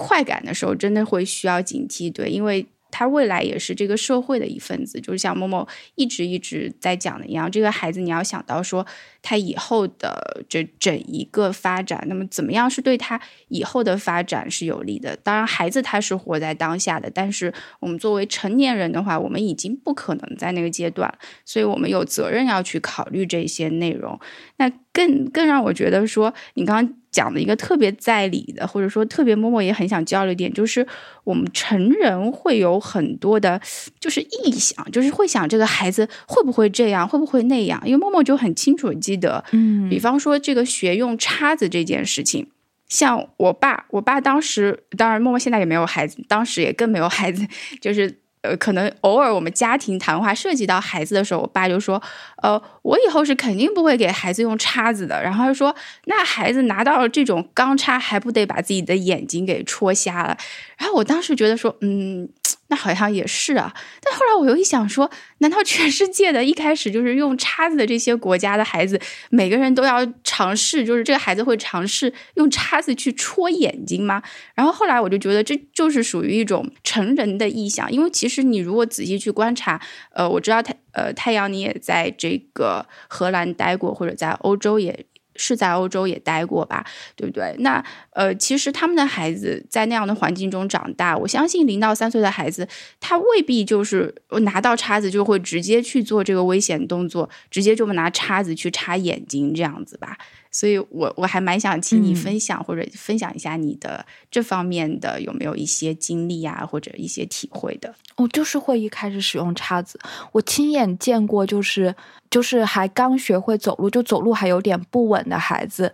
[0.00, 8.86] 快感的时候，真的会需要警惕，对，因为他未来也是这个社会的一份子，就是像某某一直一直在讲的一样，这个孩子你要想到说。
[9.20, 15.14] 他以后的这整一个发展，那么怎么样是对他以后的发展是有利的？
[15.16, 21.12] 当然，孩子他是活在当下的，但是我们作为成年人的话，我们已经不可能在那个阶段，
[21.44, 24.18] 所以我们有责任要去考虑这些内容。
[24.58, 30.86] 那更更让我觉得说，你刚刚讲的一个特别在理的，或者说特别默默也很想交流点，就是
[31.24, 33.60] 我们成人会有很多的，
[33.98, 37.82] 就是臆想，就是会想这个孩子会不会这样，会不会那样？
[37.84, 38.94] 因为默默就很清楚。
[38.94, 42.46] 记得，嗯，比方说这个学用叉子这件事情，
[42.88, 47.44] 像我爸，我爸当时，当然默默现在也没有孩子，当时也更没有孩子，
[47.80, 52.02] 就是呃，可能偶尔我们家庭谈话涉及到孩子的时候，我爸就说，
[52.42, 55.22] 呃，我以后是肯定不会给孩子用叉子的。
[55.22, 55.74] 然后他说，
[56.04, 60.36] 那孩子拿到这种钢叉，还不得把自己的眼睛给戳瞎了？
[60.78, 62.28] 然后我当时觉得说，嗯。
[62.68, 69.00] 那好像也是啊，但后来我又一想说，难道全世界的一开始就是用叉子的这些国家的孩子，
[69.30, 74.22] 每个人都要尝试，就是这个孩子会尝试用叉子去戳眼睛吗？
[74.54, 79.80] 然后后来我就觉得这就是属于一种成人的臆想，因为其实你如果仔细去观察，
[80.12, 85.06] 呃，我知道太呃太阳你也在这个荷兰待过，或者在欧洲也。
[85.38, 86.84] 是在欧洲也待过吧，
[87.16, 87.56] 对不对？
[87.60, 92.68] 那呃，其实他们的孩子在那样的环境中长大，我相信零到三岁的孩子，
[93.00, 100.18] 他未必就是拿到叉子就会直接去做这个危险动作，直接就拿叉子去插眼睛这样子吧。
[100.50, 107.94] 所以，我我还蛮想请你分享或者分享一下你的这方面的有没有一些经历啊，或者一些体会的。
[108.16, 110.00] 我就是会一开始使用叉子，
[110.32, 111.94] 我亲眼见过，就是
[112.30, 115.92] 就是还刚学会走路，就走路还有点不稳的孩子，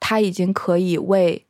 [0.00, 1.44] 他已经可以为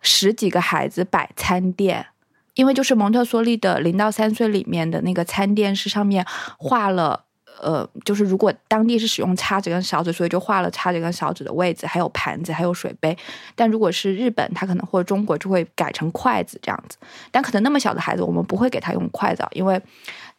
[0.00, 2.06] 十几个孩子摆餐垫，
[2.54, 6.24] 因为就是蒙特梭利的零到三岁里面的那个餐垫是上面
[6.58, 7.23] 画了。
[7.60, 13.16] 呃，就是如果当地是使用叉子跟勺子，所以就画了叉子跟勺子的位置，还有盘子，还有水杯。
[13.54, 16.96] 但如果是日本，他可能或者中国就会改成筷子这样子。
[17.30, 19.80] 但可能那么小的孩子，我们不会给他用筷子，因为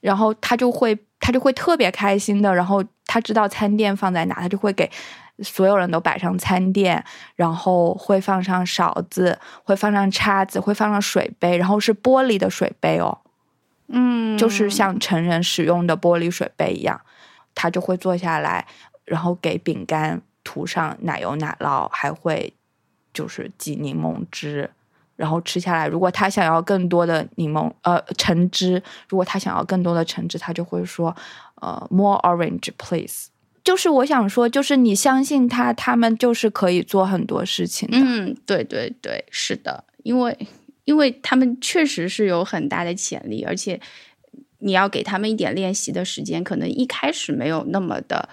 [0.01, 4.89] 然后他就会他就会特别开心的，然后他知道餐垫放在哪，他就会给
[5.39, 7.03] 所有人都摆上餐垫，
[7.35, 13.17] 然后会放上勺子，会放上叉子，会放上水杯，然后是玻璃的水杯哦。
[13.87, 16.99] 嗯，就是像成人使用的玻璃水杯一样，
[17.53, 18.65] 他就会坐下来，
[19.05, 22.53] 然后给饼干涂上奶油奶酪，还会
[23.13, 24.69] 就是挤柠檬汁，
[25.15, 25.87] 然后吃下来。
[25.87, 31.15] 如果他想要更多的柠檬呃橙汁，如果他想要更多的橙汁，他就会说
[31.61, 33.27] 呃 more orange please。
[33.63, 37.97] 就是我想说，就是你相信他，他们就是可以做很多事情的。
[37.99, 40.35] 嗯，对对对，是的，因为。
[40.85, 43.79] 因为他们确实是有很大的潜力，而且
[44.59, 48.29] 你要给他们一点练习的时间，可能一开始没有那么的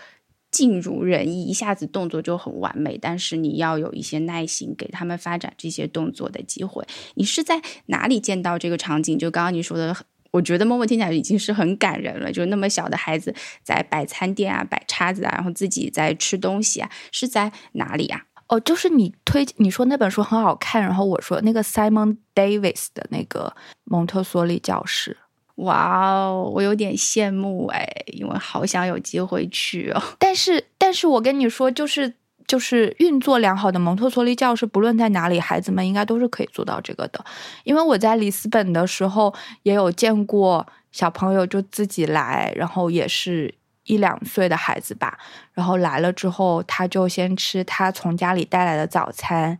[0.50, 2.96] 尽如人意，一下子动作就很完美。
[2.96, 6.86] 但是你要有一些耐心，给他们发展这些动作的机会。
[7.14, 9.18] 你是在哪里见到这个场景？
[9.18, 9.96] 就刚刚你说的，
[10.30, 12.30] 我觉得默默听起来已经是很感人了。
[12.30, 18.26] 就那么小的孩子在摆餐垫啊、摆叉子啊，然后自己在吃东西啊，是在哪里呀？
[18.48, 25.16] 哦，就是你推你说那本书很好看，然后我说那个 Simon Davis 的那个蒙特梭利教室，
[25.56, 30.02] 哇哦，我有点羡慕哎，因为好想有机会去哦。
[30.18, 32.12] 但是，但是我跟你说，就是
[32.46, 37.24] 就是运作良好的蒙特梭利教室，不论在哪里，孩子们应该都是可以做到这个的。
[37.64, 43.54] 因为我在里斯本的时候也有见过小朋友就自己来，然后也是。
[43.84, 45.18] 一两岁的孩子吧，
[45.52, 49.58] 然后来了之后，他就先吃他从家里带来的早餐，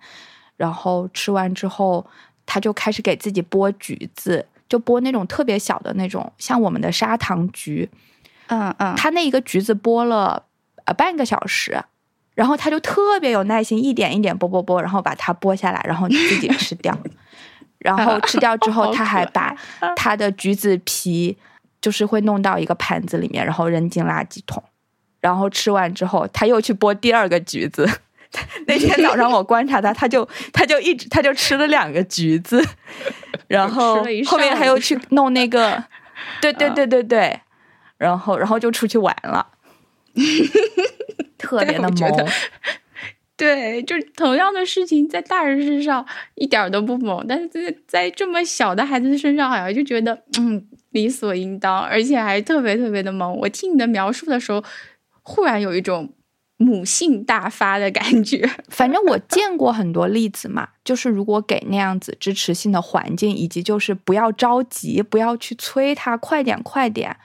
[0.57, 2.07] 然后吃完之后，
[2.47, 7.91] 他就开始给自己剥橘子，就剥那种特别小的那种，像我们的砂糖橘。
[8.47, 10.45] 嗯嗯，他那一个橘子剥了
[10.85, 11.83] 呃半个小时，
[12.35, 16.97] 然后他就特别有耐心，一点一点剥剥剥，然后把它剥下来，然后自己吃掉。
[17.79, 19.53] 然后吃掉之后， 他还把
[19.97, 21.37] 他的橘子皮。
[21.83, 24.63] 就是会弄到一个盘子里面，然后扔进垃圾桶，
[25.21, 27.87] 然后吃完之后，他又去剥第二个橘子。
[28.67, 32.67] 那天早上我观察他，他就他就一直他就吃了两个橘子，
[33.47, 35.85] 然后后面他又去弄那个，
[36.41, 37.41] 对对对对对，
[37.99, 39.47] 然后然后就出去玩了，
[41.37, 42.29] 特别的萌。
[43.37, 53.37] 对，就同样的事情在大人身上一点都不萌，但是在在这么小的孩子身上，好像就觉得嗯理所应当，而且还特别特别的萌。
[53.39, 54.63] 我听你的描述的时候，
[55.23, 56.13] 忽然有一种
[56.57, 58.49] 母性大发的感觉。
[58.71, 67.17] 反正我见过很多例子嘛，就是如果给那样子支持性的环境，以及就是不要着急，不要去催他快点快点，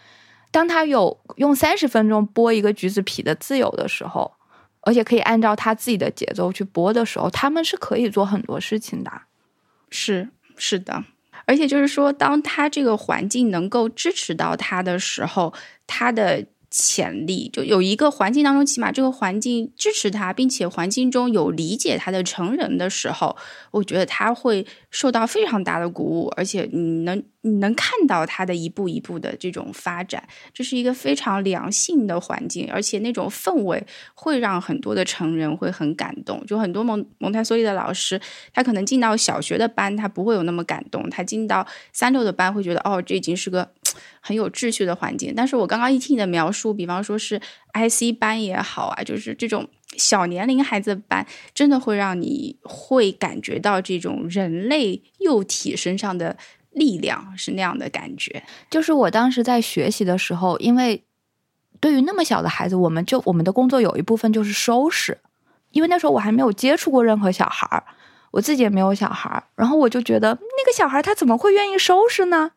[0.51, 4.33] 当他有用三十分钟剥一个橘子皮的自由的时候。
[4.81, 9.11] 而且可以按照他自己的节奏去剥的时候，他们是可以做很多事情的。
[9.89, 11.03] 是是的，
[11.47, 15.53] 而且就是说，当他这个环境能够支持到他的时候，
[15.87, 16.45] 他的。
[16.79, 23.35] 潜力就有一个环境当中，起码这个环境支持他，并且环境中有理解他的成人的时候，
[23.71, 36.45] 我觉得他会受到非常大的鼓舞，而且你能你能看到他的一步一步的这种发展，这是一个非常良性的环境，而且那种氛围会让很多的成人会很感动。
[36.45, 38.21] 就很多蒙蒙台梭利的老师，
[38.53, 43.67] 他可能进到小学的班，他不会有那么感动；他进到三六的班，会觉得哦，这已经是个。
[44.21, 47.39] 很有秩序的环境，但是我刚刚一听你的描述，比方说是
[47.73, 56.37] IC 班也好啊，就是这种小年龄孩子班，真的会让你会感觉到这种人类幼体身上的
[56.71, 58.43] 力量，是那样的感觉。
[58.69, 61.03] 就是我当时在学习的时候，因为
[61.79, 65.17] 对于那么小的孩子，我们就我们的工作有一部分就是收拾，
[65.71, 67.83] 因为那时候我还没有接触过任何小孩儿，
[68.31, 72.51] 我自己也没有小孩儿，然后我就觉得那个小孩他怎么会愿意收拾呢？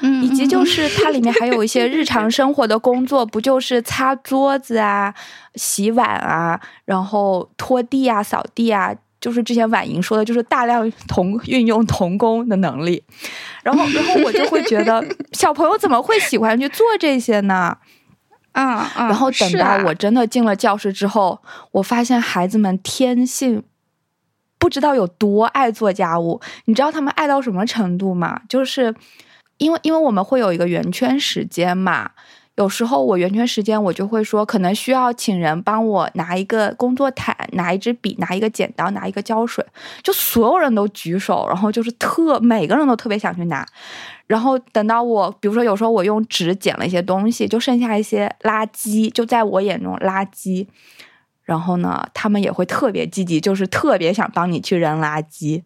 [0.00, 5.14] 以及就是它里面还有一些日常生活的工作，不就是擦桌子啊、
[5.54, 13.02] 洗碗啊，然后拖地啊、扫地啊，就是之前婉莹说的，就是大量童运用童工的能力。
[13.62, 15.02] 然后，然后我就会觉得
[15.32, 17.76] 小朋友怎么会喜欢去做这些呢？
[18.52, 18.62] 啊
[18.94, 19.06] 啊！
[19.06, 21.40] 然后等到我真的进了教室之后，
[21.72, 23.62] 我发现孩子们天性
[24.58, 26.40] 不知道有多爱做家务。
[26.66, 28.42] 你知道他们爱到什么程度吗？
[28.48, 28.94] 就是。
[29.58, 32.10] 因为因为我们会有一个圆圈时间嘛，
[32.56, 39.64] 有时候我圆圈时间我就会说，可能需要请人帮我拿一个工作毯，拿一支笔，拿一个剪刀，拿一个胶水，
[40.02, 43.66] 就所有人都举手，然后就是特每个人都特别想去拿，
[44.26, 50.66] 然后等到我，比如说有时候我用纸剪了一些东西，就剩下一些垃圾，就在我眼中垃圾，
[51.42, 55.62] 然后呢，他们也会特别积极，就是特别想帮你去扔垃圾，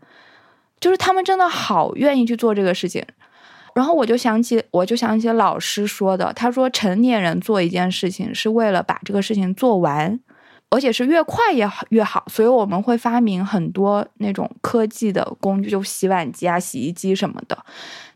[0.80, 3.04] 就是他们真的好愿意去做这个事情。
[3.78, 10.18] 然后我就想起，我就想起老师说的，他说成年人做一件事情是为了把这个事情做完，
[10.68, 12.24] 而且是越快越好越好。
[12.26, 17.56] 所以我们会发明很多那种科技的工具，就洗碗机啊、洗衣机什么的。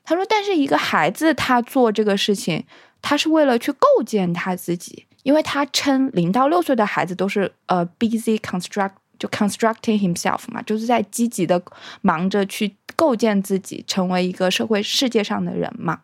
[0.02, 2.64] 他说，但是一个孩子他做这个事情，
[3.00, 11.62] 他是为了去构建他自己，因为他称零到六岁的孩子都是呃 busy construct 就 constructing himself 嘛，就是在积极的
[12.00, 12.74] 忙着去。
[12.94, 16.02] 构建自己，成为一个社会世界上的人嘛，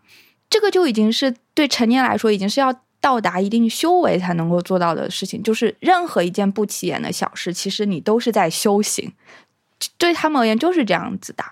[0.49, 5.41] 这个就已经是对成年来说，已经是要到达一定修为才能够做到的事情。
[5.43, 9.13] 就是任何一件不起眼的小事，其实你都是在修行，
[9.99, 11.45] 对他们而言就是这样子的。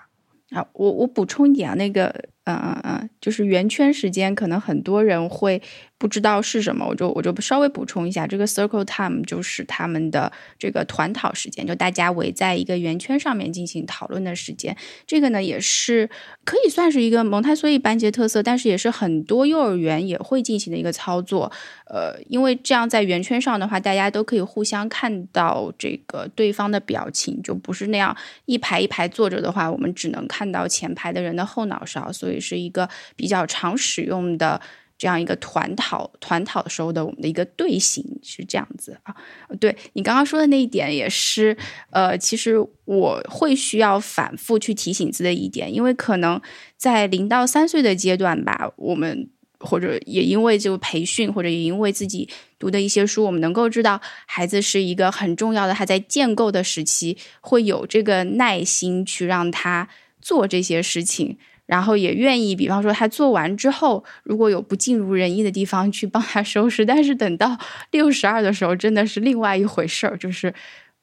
[0.49, 2.07] 啊，我我补充一点啊，那个，
[2.45, 5.61] 嗯嗯嗯，就是圆圈时间，可能很多人会。
[5.99, 14.77] 不知道是什么，我就我就稍微补充一下，这个 circle time 就是他们的这个团讨时间，就大家围在一个圆圈上面进行讨论的时间。
[15.07, 16.07] 这个呢，也是
[16.45, 21.51] 可以算是一个蒙台梭利班级特色，但是也是很多幼儿园也会进行的一个操作。
[21.85, 34.61] 呃，因为这样在圆圈上的话，大家都可以互相看到这个对方的表情，就不是那样一排一排坐着的话，我们只能看到前排的人的后脑勺，所以是一个比较常使用的。
[34.97, 39.15] 这样一个团讨团讨时候的我们的一个队形是这样子啊，
[39.59, 41.55] 对你刚刚说的那一点也是，
[41.91, 42.55] 呃，其实
[42.85, 46.41] 我会需要反复去提醒自己的一点，因为可能
[46.75, 49.29] 在零到三岁的阶段吧，我们
[49.59, 59.87] 或者也因为就培训，或者也因为自己读的一些书，我们能够知道孩子是一个很重要的，他在建构的时期会有这个耐心去让他
[60.21, 61.37] 做这些事情。
[61.67, 66.83] 然后也愿意，比方说他做完之后，如果有不尽如人意的地方，去帮他收拾。
[66.83, 67.55] 但是等到
[67.91, 70.47] 六十二的时候，真的是另外一回事儿，就是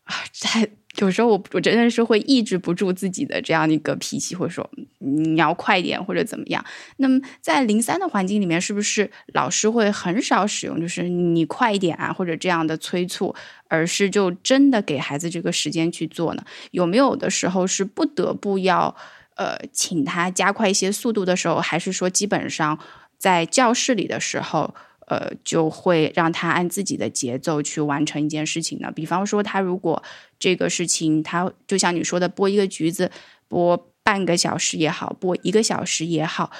[0.04, 4.68] 啊，在有时候我我真的是会抑制不住自己的这样一个脾气，或者说
[5.00, 6.64] 你要快点或者怎么样。
[6.98, 13.34] 那么在零三的环境里面，是不是老师会很少使用就是你快一点啊或者这样的催促，
[13.66, 16.44] 而是就真的给孩子这个时间去做呢？
[16.70, 18.94] 有没有的时候是不得不要
[19.34, 22.78] 呃请他加快一些速度的时候，还是说基本上
[23.18, 24.74] 在教室里的时候？
[25.06, 28.90] 呃，就会让他按自己的节奏去完成一件事情呢。
[28.90, 30.02] 比方说，他如果
[30.38, 33.10] 这个事情，他就像你说的，剥一个橘子，
[33.46, 36.50] 剥半个小时也好，剥一个小时也好，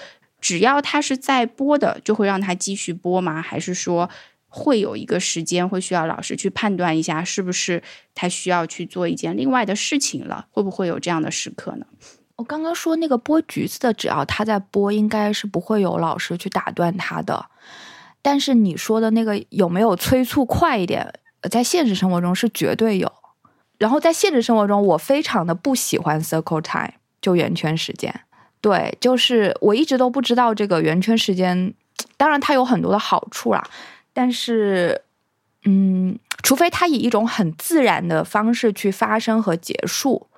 [0.43, 3.41] 只要他是在剥的，就会让他继续剥吗？
[3.41, 4.11] 还是说
[4.49, 7.83] 会有一个时间，会需要老师去判断一下，是不是
[8.15, 10.49] 他需要去做一件另外的事情了？
[10.51, 11.87] 会不会有这样的时刻呢？
[12.37, 17.47] 我刚刚说那个剥橘子的，只要他在剥，应该是不会有老师去打断他的。
[18.23, 21.13] 但是你说的那个有没有催促快一点？
[21.51, 23.13] 在现实生活中是绝对有。
[23.79, 28.13] 然后在现实生活中，我非常的不喜欢 circle time，就圆圈时间。
[28.61, 31.75] 对，就是我一直都不知道这个圆圈时间。
[32.17, 33.63] 当然它有很多的好处啦，
[34.13, 35.03] 但是，
[35.65, 40.29] 嗯，除非它以一种很自然的方式去发生和结束，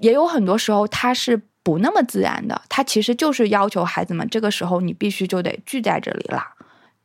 [0.00, 2.60] 也有很多时候它是不那么自然的。
[2.68, 6.54] 它其实就是要求孩子们这个时候你必须就得聚在这里啦。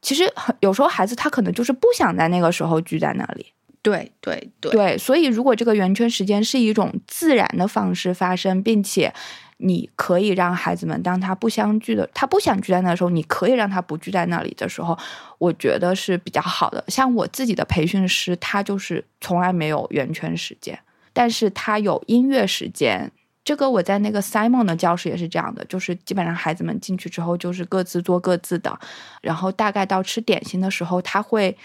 [0.02, 0.24] 其实
[0.60, 9.14] 有时候孩子他可能就是不想在那个时候聚在那里，对对对对，所以如果这个圆圈时间是一种自然的方式发生，并且
[9.58, 14.98] 你可以让孩子们当他不相聚的，他不想聚在那的时候，你可以让他不聚在那里的时候，
[15.38, 16.84] 我觉得是比较好的。
[16.90, 20.78] 像我自己的培训师，他就是从来没有圆圈时间，
[21.14, 23.12] 但是他有音乐时间。
[23.46, 28.80] 这个我在那个 Simon 的教室也是这样的，就是基本上孩子们进去之后就是各自做各自的，
[29.22, 31.58] 然后大概到吃点心的时候，他会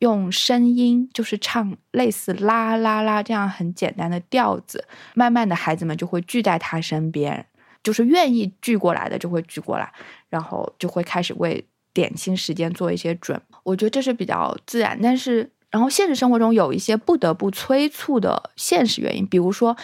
[0.00, 7.46] 用声音就是唱类似啦啦啦这样很简单的调子，慢慢的孩子们就会聚在他身边，
[7.82, 9.90] 就是愿意聚过来的就会聚过来，
[10.28, 13.40] 然后就会开始为点心时间做一些准。
[13.62, 19.76] 我觉得这是比较自然，但是然后现实生活中有一些不得不催促的现实原因，比如说。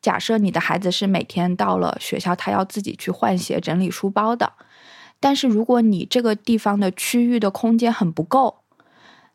[0.00, 4.52] 假设你的孩子是每天到了学校，他要自己去换鞋、整理书包的。
[5.18, 8.58] 但是如果你这个地方的区域的空间很不够，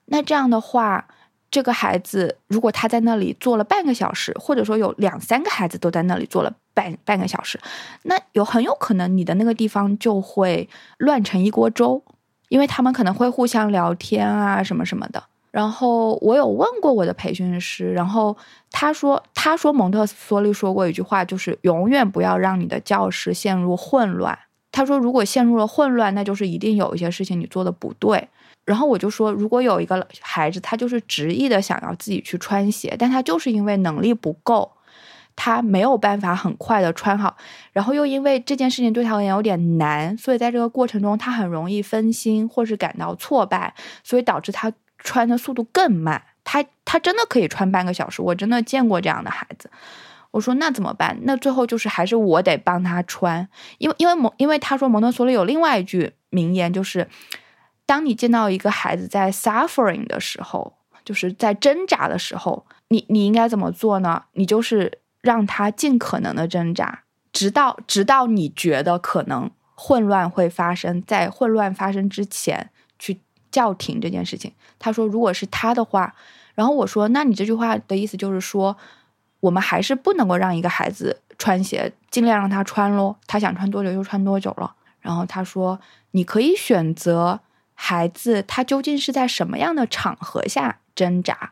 [0.05, 1.09] 那这样的话，
[1.51, 7.59] 这个孩子如果他在那里坐了半个小时，或者说有两三个孩子都在那里坐了半半个小时，
[8.03, 12.01] 那有很有可能你的那个地方就会乱成一锅粥，
[12.47, 15.21] 因为他们可能会互相聊天啊，什么什么的。
[15.53, 18.35] 然后我有问过我的培训师，然后
[18.71, 24.35] 他说，他说蒙特梭利说过一句话，就是永远不要让你的教室陷入混乱。
[24.71, 28.27] 他说，如果陷入了混乱，那就是一定有一些事情你做的不对。
[28.65, 34.71] 然后我就说，如果有一个孩子，他就是执意的想要自己去穿鞋，但他就是因为能力不够，
[35.35, 37.37] 他没有办法很快的穿好，
[37.71, 44.73] 然后又因为这件事情对他而言有点难，所以在这个过程中他很容易分心或是感到挫败，所以导致他。
[45.03, 49.69] 穿的速度更慢，他他真的可以穿半个小时，我真的见过这样的孩子。
[50.31, 51.15] 我说那怎么办？
[51.23, 53.47] 那最后就是还是我得帮他穿，
[53.77, 57.07] 因为因为蒙因为他说蒙特梭利有另外一句名言，就是
[57.85, 60.73] 当你见到一个孩子在 suffering 的时候，
[61.05, 64.23] 就是在挣扎的时候，你你应该怎么做呢？
[64.33, 72.71] 你就是让他尽可能的挣扎，直到直到你觉得可能混乱会发生，在混乱发生之前。
[73.53, 76.15] 叫停这件事情，他说如果是他的话，
[76.55, 78.75] 然后我说那你这句话的意思就是说，
[79.39, 84.73] 我们还是不能够让一个孩子穿鞋，尽量让他穿喽，他想穿多久就穿多久了。
[84.99, 85.79] 然后他说
[86.11, 87.39] 你可以选择
[87.75, 91.51] 孩子他究竟是在什么样的场合下挣扎。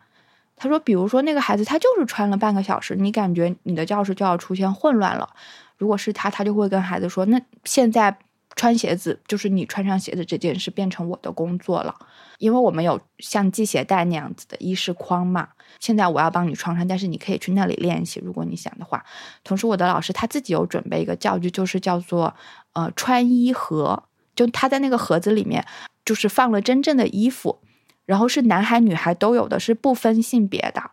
[0.56, 5.30] 他说比如说那个孩子他就是穿了半个小时，你感觉你的教室就要出现混乱了。
[5.78, 8.18] 如果是他，他就会跟孩子说那现在。
[8.56, 11.96] 穿鞋子就是你穿上鞋子这件事变成我的工作了，
[12.38, 15.50] 因为我们有像系鞋带那样子的衣饰框嘛。
[15.80, 19.04] 现在我要帮你穿上，但是你可以去那里练习，如果你想的话。
[19.44, 22.36] 同时，我的老师他自己有准备一个教具，就是叫做
[22.74, 24.04] 呃穿衣盒，
[24.36, 25.66] 就他在那个盒子里面
[26.04, 27.60] 就是放了真正的衣服，
[28.06, 30.92] 然后是男孩女孩都有的，是不分性别的。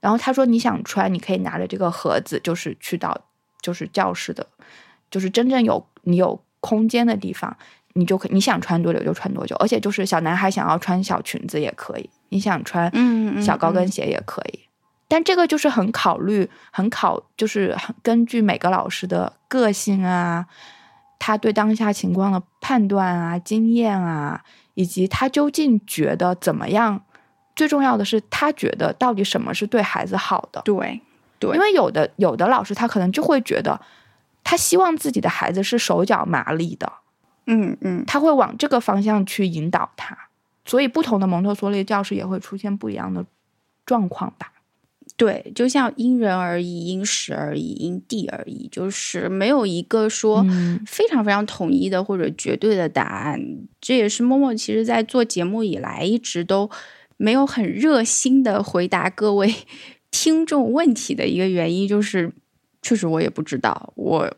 [0.00, 3.16] 然后他说你想穿，你可以拿着这个盒子，就是去到
[3.62, 4.44] 就是教室的，
[5.10, 6.42] 就是真正有你有。
[6.60, 7.56] 空间的地方，
[7.94, 12.90] 你就可你想穿多久就穿多久，而且就是小男孩想要穿小裙子也可以，你想穿
[13.42, 14.60] 小高跟鞋也可以。
[15.10, 20.44] 但这个就是很考虑，很考，就是根据每个老师的个性啊，
[21.18, 24.44] 他对当下情况的判断啊、经验啊，
[24.74, 27.02] 以及他究竟觉得怎么样。
[27.56, 30.60] 最重要的是，他觉得到底什么是对孩子好的。
[30.64, 31.00] 对，
[31.40, 33.80] 对，因为有的有的老师他可能就会觉得，
[34.50, 36.90] 他希望自己的孩子是手脚麻利的，
[37.44, 40.16] 嗯嗯，他会往这个方向去引导他，
[40.64, 43.26] 所以不同的蒙特梭利教室也会出现不一样的
[43.84, 44.54] 状况吧。
[45.18, 50.42] 对，就像因人而异、因时而异、因地而异，就是没有一个说
[50.86, 53.38] 非常非常统一的或者绝对的答案。
[53.82, 56.70] 这也是默默其实在做节目以来一直都
[57.18, 59.54] 没有很热心的回答各位
[60.10, 62.32] 听众问题的一个原因，就是
[62.82, 64.30] 确实我也不知道我。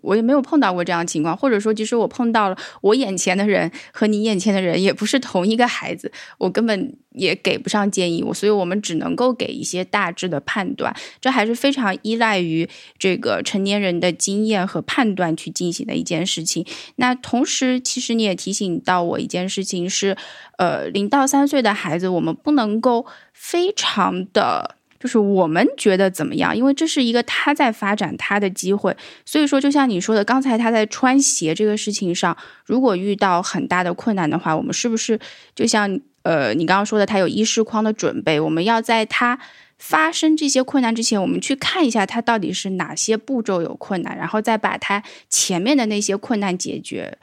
[0.00, 16.64] 我也没有碰到过这样的情况，或者说，即使我碰到了，我眼前的人和你眼前的人也不是同一个孩子，我根本也给不上建议，我，所以我们只能够给一些大致的判断，这还是非常依赖于这个成年人的经验和判断去进行的一件事情。
[16.96, 20.16] 那同时，其实你也提醒到我一件事情是，
[20.58, 24.77] 呃，零到三岁的孩子，我们不能够非常的。
[25.00, 26.56] 就是我们觉得怎么样？
[26.56, 35.18] 因为这是一个他在发展他的机会，所以说，就像你说的，刚才他在穿鞋这个事情上，如果遇到很大的困难的话，我们是不是
[35.54, 39.38] 就像呃你刚刚说的，他有衣饰框的准备，我们要在他
[39.78, 47.16] 发生这些困难之前，我们去看一下他到底是哪些步骤有困难，然后再把他前面的那些困难解决。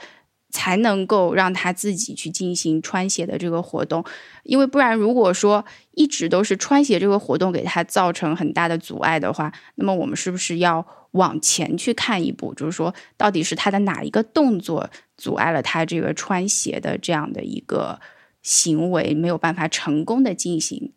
[0.56, 4.02] 才能够让他自己去进行穿鞋的这个活动，
[4.44, 12.54] 因为不然，如果说一直都是穿鞋这个活动给他造成很大的阻碍的话，那么我们是不是要往前去看一步？
[12.54, 18.00] 就是说，到底是他的哪一个动作阻碍了他这个穿鞋的这样的一个
[18.42, 20.94] 行为没有办法成功的进行？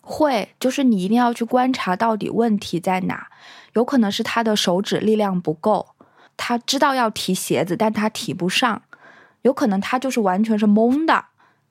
[0.00, 3.28] 会，就是你一定要去观察到底问题在哪，
[3.74, 5.94] 有可能是他的手指力量不够，
[6.36, 8.82] 他知道要提鞋子，但他提不上。
[9.46, 11.24] 有可能他就是完全是懵的，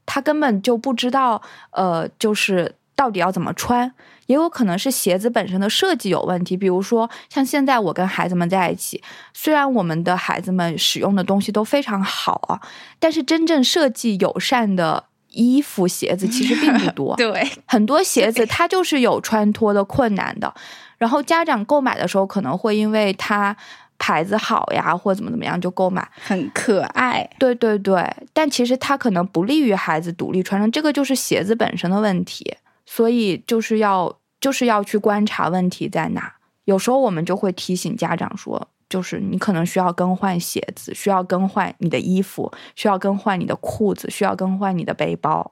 [0.06, 3.94] 他根本就不知道，呃，就是到底要怎么穿。
[4.28, 9.04] 也有可能是鞋子本身的设计有问题，比如说像现在我跟孩子们在一起，
[9.34, 12.60] 虽然我们的孩子们使用的东西都非常好啊，
[12.98, 17.16] 但是真正设计友善的衣服、鞋子其实并不多。
[17.22, 20.52] 对，很多鞋子它就是有穿脱的困难的，
[20.98, 23.56] 然后家长购买的时候可能会因为它。
[23.98, 27.30] 牌子好呀，或怎么怎么样就购买，很可爱。
[27.40, 32.56] 对对对，但其实它可能不利于孩子独立穿上，这个就是鞋子本身的问题。
[32.86, 36.36] 所以就是要就是要去观察问题在哪。
[36.66, 45.52] 有时候我们就会提醒家长说，就是你可能需要更换鞋子，需要更换你的衣服，需要更换你的裤子，需要更换你的背包。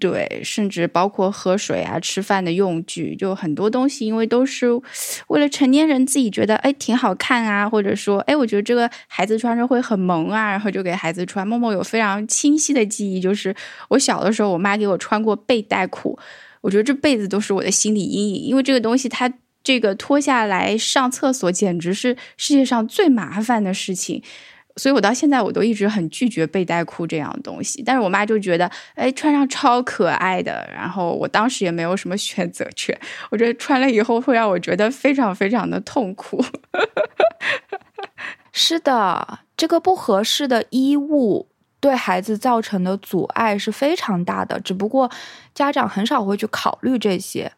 [0.00, 4.68] 对，甚至包括喝水啊、吃饭的用具，就很多东西，因为都是
[5.28, 11.46] 为了成年人自己觉得哎挺好看啊，或者说哎我觉得这个孩子穿着会很萌啊，然后就给孩子穿。
[11.46, 13.54] 默默有非常清晰的记忆，就是
[13.90, 16.18] 我小的时候，我妈给我穿过背带裤，
[16.62, 19.30] 我觉得这辈子都是我的心理阴影，因为这个东西它
[19.62, 24.22] 这个脱下来上厕所简直是世界上最麻烦的事情。
[24.76, 27.82] 所以，我到现在我都一直很拒绝背带裤这样的东西。
[27.82, 30.68] 但是我妈就觉得，哎，穿上超可爱的。
[30.72, 32.98] 然后我当时也没有什么选择权，
[33.30, 36.44] 我觉得穿了以后会让我觉得非常非常的痛苦。
[38.52, 41.48] 是的，这个不合适的衣物
[41.80, 44.60] 对孩子造成的阻碍是非常大的。
[44.60, 45.10] 只不过
[45.54, 47.52] 家长很少会去考虑这些。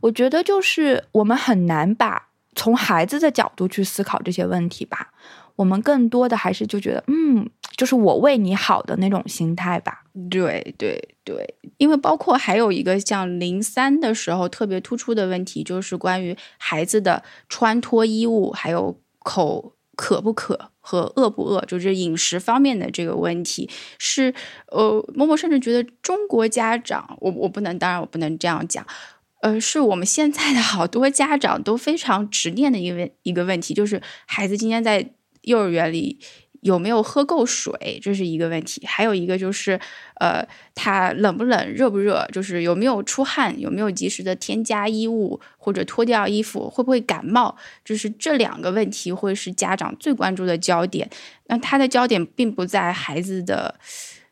[0.00, 5.12] 我觉得就是我们很难把从孩子的角度去思考这些问题吧。
[5.56, 10.02] 我们更多的还是就觉得，嗯，就是我为你好的那种心态吧。
[10.28, 24.34] 对对对，因为包括还有一个像零三的时候特别突出的问题，就是关于孩子的穿脱衣物，还有口渴不渴和饿不饿，就是饮食方面的这个问题，是
[24.72, 28.84] 呃，默默甚至觉得中国家长，我我不能，当然我不能这样讲，
[29.42, 35.12] 呃，是我们现在的好多家长都非常执念的一个一个问题，就是孩子今天在。
[35.44, 36.18] 幼儿园里
[36.60, 38.82] 有没有喝够水，这是一个问题。
[38.86, 39.78] 还有一个就是，
[40.20, 51.10] 呃，他冷不冷、热不热，就是有没有出汗，有没有及时的添加衣物或者脱掉衣服，会不会感冒，就是这两个问题会是家长最关注的焦点。
[51.46, 53.74] 那他的焦点并不在孩子的。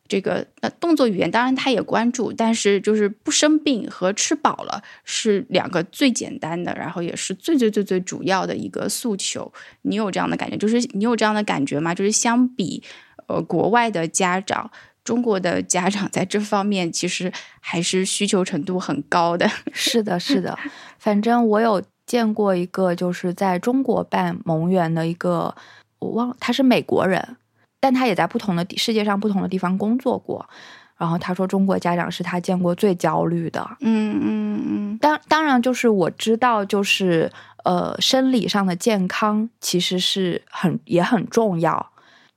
[0.08, 9.50] 这个呃动作语言当然他也关注，但是就是不生病和吃饱了是两个最简单的，然后也是最最最最主要的一个诉求。
[9.82, 10.56] 你有这样的感觉？
[10.56, 11.94] 就是你有这样的感觉吗？
[11.94, 12.82] 就是相比
[13.26, 14.70] 呃国外的家长，
[15.02, 19.48] 中国的家长在这方面其实还是需求程度很高的。
[19.72, 20.58] 是的，是的。
[20.98, 25.54] 反正我有见过一个就是在中国办蒙园的一个，
[26.00, 27.36] 我忘了他是美国人。
[27.82, 30.48] 但他也在不同的世界上不同的地方工作过，
[30.96, 33.68] 然后他说中国家长是他见过最焦虑的。
[33.80, 34.98] 嗯嗯嗯。
[34.98, 37.28] 当当然就是我知道，就是
[37.64, 41.90] 呃，生理上的健康其实是很也很重要，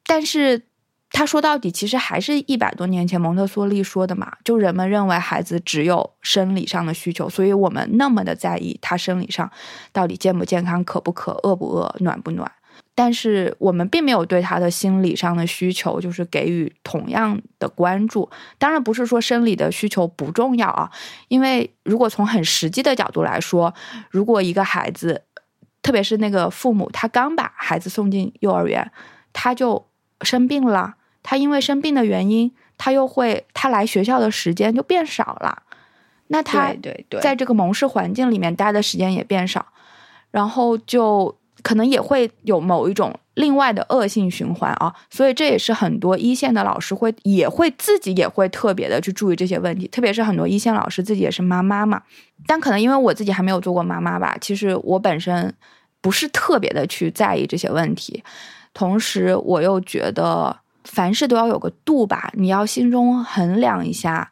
[0.07, 0.63] 但是
[1.11, 9.51] 他说到底，其实还是一百多年前蒙特梭利说的嘛，就人们认为孩子只有生理上的需求，所以我们那么的在意他生理上
[9.93, 12.51] 到底健不健康、渴不渴、饿不饿、暖不暖。
[12.97, 18.29] 但是我们并没有对他的心理上的需求就是给予同样的关注。
[18.57, 20.89] 当然不是说生理的需求不重要啊，
[21.27, 23.73] 因为如果从很实际的角度来说，
[24.09, 25.23] 如果一个孩子，
[25.81, 28.89] 特别是那个父母，他刚把孩子送进幼儿园，
[29.33, 29.85] 他就
[30.21, 35.63] 生病了，他因为生病的原因，他又会他来学校的时间就变少了，
[36.27, 36.73] 那他
[37.21, 39.65] 在这个蒙氏环境里面待的时间也变少，
[40.31, 41.37] 然后就。
[41.65, 52.03] 可能也会有某一种另外的恶性循环啊，所以这也是很多一线的老师会也会自己也会特别的去注意这些问题，特别是很多一线老师自己也是妈妈嘛。
[52.45, 55.51] 但可能因为我自己还没有做过妈妈吧，其实我本身
[56.01, 58.23] 不是特别的去在意这些问题。
[58.75, 64.31] 同时，我又觉得凡事都要有个度吧，你要心中衡量一下。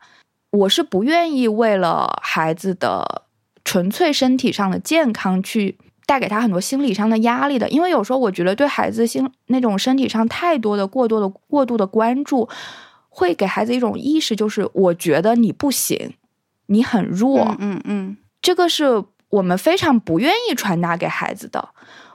[0.52, 3.24] 我是不愿意为了孩子的
[3.66, 5.80] 纯粹身体上的健康去。
[6.06, 12.49] 带给他很多心理上的压力的，因为有时候我觉得对孩子心那种身体上太多的过多的过度的关注，
[13.10, 16.14] 会给孩子一种意识，就是我觉得你不行，
[16.68, 21.70] 你很弱，嗯嗯，这个是我们非常不愿意传达给孩子的，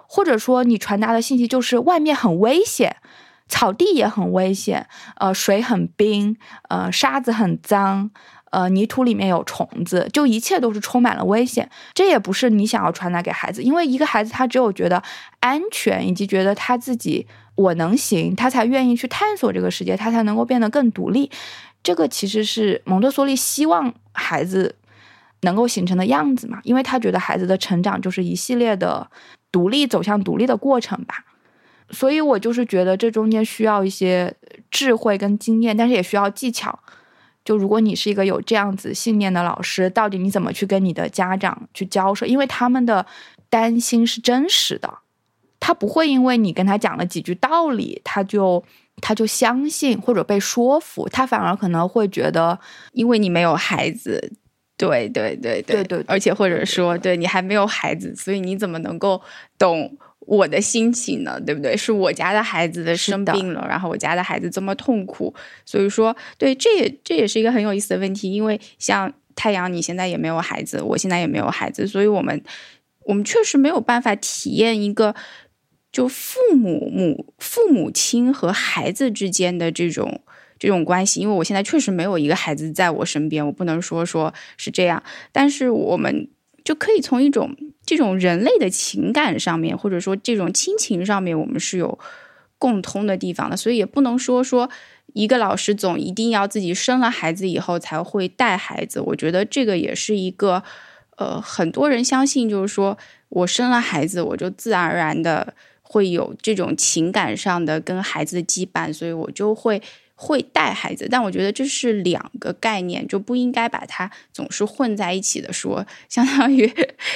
[0.07, 2.97] 或者说你传达的信息就是外面很危险，
[3.49, 4.87] 草地也很危险，
[5.17, 6.37] 呃，水很冰，
[6.69, 8.11] 呃，沙子很脏。
[8.51, 11.69] 呃，泥土里面有虫子，就一切都是充满了危险。
[11.93, 15.03] 这也不是你想要传达给孩子，因为一个孩子他只有觉得
[15.41, 17.27] 安全，以及觉得他自己
[17.57, 21.31] 我能行，他才愿意去探索这个世界，他才能够变得更独立。
[21.83, 24.77] 这个其实是蒙特梭利希望孩子
[25.43, 29.11] 能够形成的样子嘛，因为他觉得孩子的成长就是一系列的
[29.53, 31.25] 独立走向独立的过程吧。
[31.91, 34.35] 所以我就是觉得这中间需要一些
[34.71, 36.79] 智慧跟经验，但是也需要技巧。
[37.49, 42.27] 就如果你是一个有这样子信念的老师，到底你怎么去跟你的家长去交涉？
[42.27, 43.07] 因为他们的
[43.49, 44.99] 担心是真实的，
[45.59, 48.63] 他不会因为你跟他讲了几句道理，他就
[49.01, 52.59] 他就相信或者被说服，他反而可能会觉得，
[52.93, 54.31] 因为你没有孩子，
[54.77, 59.23] 对对对对对，而且或者说，对你还没有孩子，所以你怎么能够
[59.59, 59.97] 懂？
[60.29, 61.75] 我的心情呢，对不对？
[61.75, 68.31] 是我家的孩子的生病了，然后我家的孩子这么痛苦，所以说，对，这也这也是一个很有意思的问题。
[68.31, 72.43] 因为像太阳，你现在也没有孩子，我现在也没有孩子，所以我们
[73.05, 75.15] 我们确实没有办法体验一个
[75.91, 80.21] 就父母母父母亲和孩子之间的这种
[80.59, 81.21] 这种关系。
[81.21, 85.03] 因为我现在确实没有一个孩子在我身边，我不能说说是这样，
[85.33, 86.29] 但是我们
[86.69, 87.57] 就可以从一种。
[87.89, 91.99] 这种人类的情感上面，或者说这种亲情上面，我们是有
[92.59, 94.69] 共通的地方的，所以也不能说说
[95.15, 99.01] 一个老师总一定要自己生了孩子以后才会带孩子。
[99.01, 100.63] 我觉得这个也是一个，
[101.17, 102.99] 呃，很多人相信，就是说
[103.31, 109.81] 我生了孩子，我就自然而然的会有这种情感上的跟孩子的羁绊，所以我就会。
[110.21, 115.87] 会带孩子，但我觉得这是两个概念，就不应该把它总是混在一起的说。
[116.09, 116.69] 相当于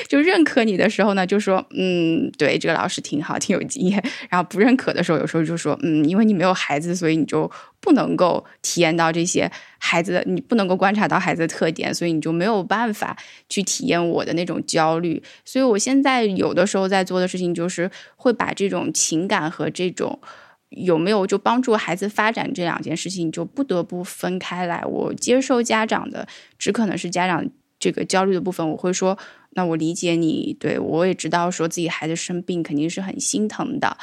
[0.06, 4.00] 就认可你的时候呢，就说嗯，对这个老师挺好，挺有经验。
[4.30, 7.50] 然后不认可的时候，有时候就说嗯，因为你没有孩子，所以你就
[7.80, 15.20] 不能够体验到这些孩子的，你不能够观察到孩子的特点，所以你就没有办法去体验我的那种焦虑。
[15.44, 20.20] 所以我现在有的时候在做的事情，就是会把这种情感和这种。
[20.76, 24.84] 有没有就帮助孩子发展这两件事情就不得不分开来？
[24.84, 26.26] 我接受家长的，
[26.58, 27.44] 只可能是家长
[27.78, 28.68] 这个焦虑的部分。
[28.70, 29.18] 我会说，
[29.50, 33.96] 那我理解你，对我也知道说自己孩子生病肯定是很心疼的。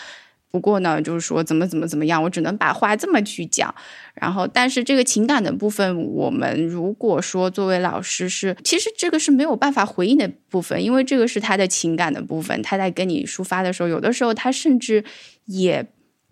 [0.52, 3.74] 不过呢，就是说怎么怎么怎么样，我只能把话这么去讲。
[4.16, 12.62] 然后，但是这个情感的部分，我们如果说作为老师是，其实这个是没有办法回应的部分，因为这个是他的情感的部分。
[12.62, 15.04] 他在跟你抒发的时候，有的时候他甚至
[15.46, 15.88] 也。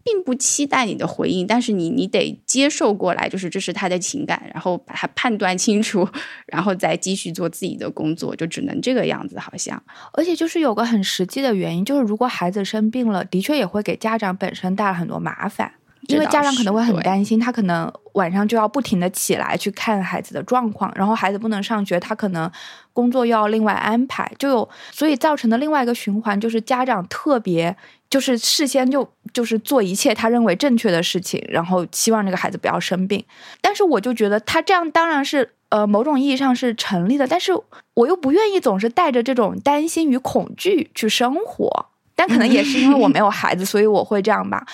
[0.08, 6.08] 并不期待你的回应，但是你你得接受过来，就是这是他的情感，然后把它判断清楚，
[6.46, 9.82] 然后再继续做自己的工作，就只能这个样子，好像。
[10.14, 15.74] 而且就是有个很实际的原因，就是如果孩子生病了，的确也会给家长本身带来很多麻烦。
[16.08, 22.50] 因为家长可能会很担心，他可能晚上就要不停的起来去看孩子的状况，然后孩子不能上学，他可能
[22.94, 27.76] 工作又要另外安排，就有所以造成的另外一个循环就是家长特别
[28.10, 33.24] 就是事先就就是做一切他认为正确的事情，然后希望这个孩子不要生病。
[33.62, 37.52] 但是我就觉得他这样当然是呃某种意义上是成立的，但是
[37.96, 41.88] 我又不愿意总是带着这种担心与恐惧去生活。
[42.16, 44.66] 但可能也是因为我没有孩子，所以我会这样吧，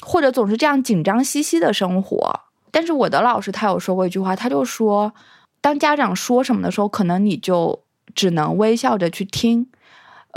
[0.00, 2.40] 或者总是这样紧张兮兮的生活。
[2.70, 5.12] 但是我的老师他有说过一句话，他就说，
[5.60, 7.82] 当家长说什么的时候，可能你就
[8.14, 9.66] 只能微笑着去听。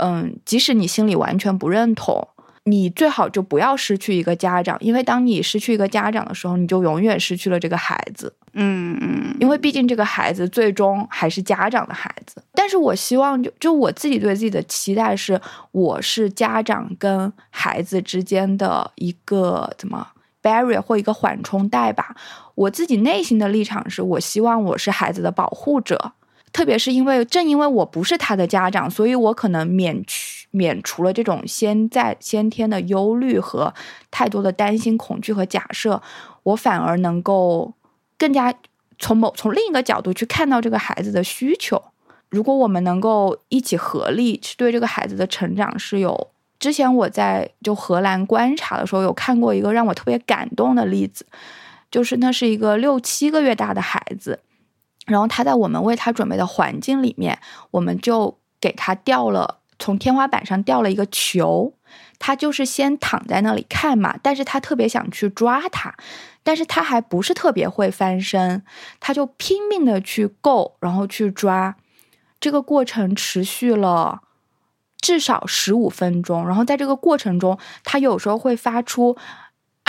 [0.00, 2.26] 嗯，即使你心里完全不认同，
[2.64, 8.34] 你最好就不要失去一个家长，因为当你失去一个家长的时候，你就永远失去了这个孩子。
[8.54, 12.42] 嗯嗯，因为毕竟这个孩子最终还是家长的孩子。
[12.52, 15.40] 但是我希望，就就我自己对自己的期待是，
[15.70, 20.06] 我是家长跟孩子之间的一个怎么
[20.42, 22.16] barrier 或一个缓冲带吧。
[22.56, 26.12] 我自己内心的立场是我希望我是孩子的保护者。
[26.52, 33.72] 特别是因为正因为我不是他的家长，所以我可能免去免除了这种先在先天的忧虑和
[34.10, 36.02] 太多的担心、恐惧和假设，
[36.42, 37.72] 我反而能够
[38.18, 38.52] 更加
[38.98, 41.80] 从某从另一个角度去看到这个孩子的需求。
[42.28, 51.24] 如果我们能够一起合力去对这个孩子的成长是有，之前我在就荷兰观察的时候有看过一个让我特别感动的例子，
[51.90, 54.40] 就是那是一个六七个月大的孩子。
[55.10, 57.38] 然后他在我们为他准备的环境里面，
[57.72, 61.74] 我们就给他吊了从天花板上吊了一个球，
[62.18, 65.94] 他就是先躺在那里看嘛，但是他特别想去抓它，
[66.42, 68.62] 但是他还不是特别会翻身，
[69.00, 71.74] 他就拼命的去够，然后去抓，
[72.38, 74.20] 这个过程持续了
[75.00, 79.16] 至少十五分钟，然后在这个过程中，他有时候会发出。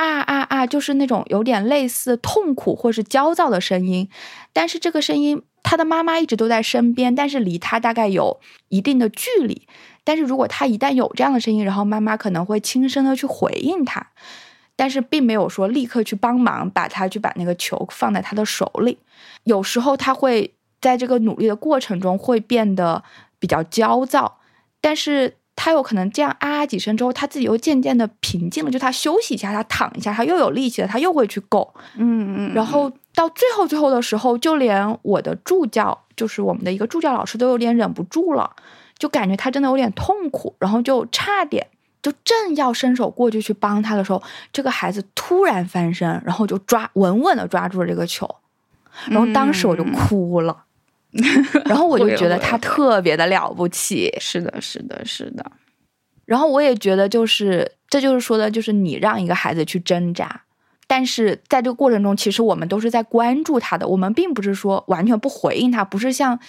[0.01, 0.67] 啊啊啊！
[0.67, 4.09] 就是那种有点类似痛苦或是焦躁的声音，
[4.53, 8.39] 但是这个声音，他的妈妈一直都在身边，但是离他大概有
[8.69, 9.67] 一定的距离。
[10.03, 14.07] 但是如果他一旦有这样的声音，然后妈妈可能会轻声的去回应他，
[14.75, 18.97] 但是并没有说立刻去帮忙把他去把那个球放在他的手里。
[19.43, 23.03] 有时候他会在这个努力的过程中会变得
[23.39, 24.39] 比较焦躁，
[24.79, 25.35] 但是。
[25.63, 28.71] 他有可能这样啊几声之后，他自己又渐渐的平静了。
[28.71, 31.71] 就他休息一下，他躺一下，他又有力气了，他又会去够。
[31.97, 32.53] 嗯嗯。
[32.55, 38.55] 然后到最后最后的时候，就连我的助教，就是我们的一个助教老师，都有点忍不住了，
[38.97, 41.67] 就感觉他真的有点痛苦，然后就差点，
[42.01, 48.27] 就正要伸手过去去帮他的时候，这个孩子突然翻身，然后就抓稳稳的抓住了这个球，
[49.05, 50.63] 然后当时我就哭了。
[51.65, 55.51] 然后我就觉得他特别的了不起，是的，是的，是的。
[56.25, 60.43] 然后我也觉得，就是这就是说的，就是你让一个孩子去挣扎，
[60.87, 66.39] 但是在这个过程中，其实我们都是在关注他的，我们并不是说完全不回应他，不是像，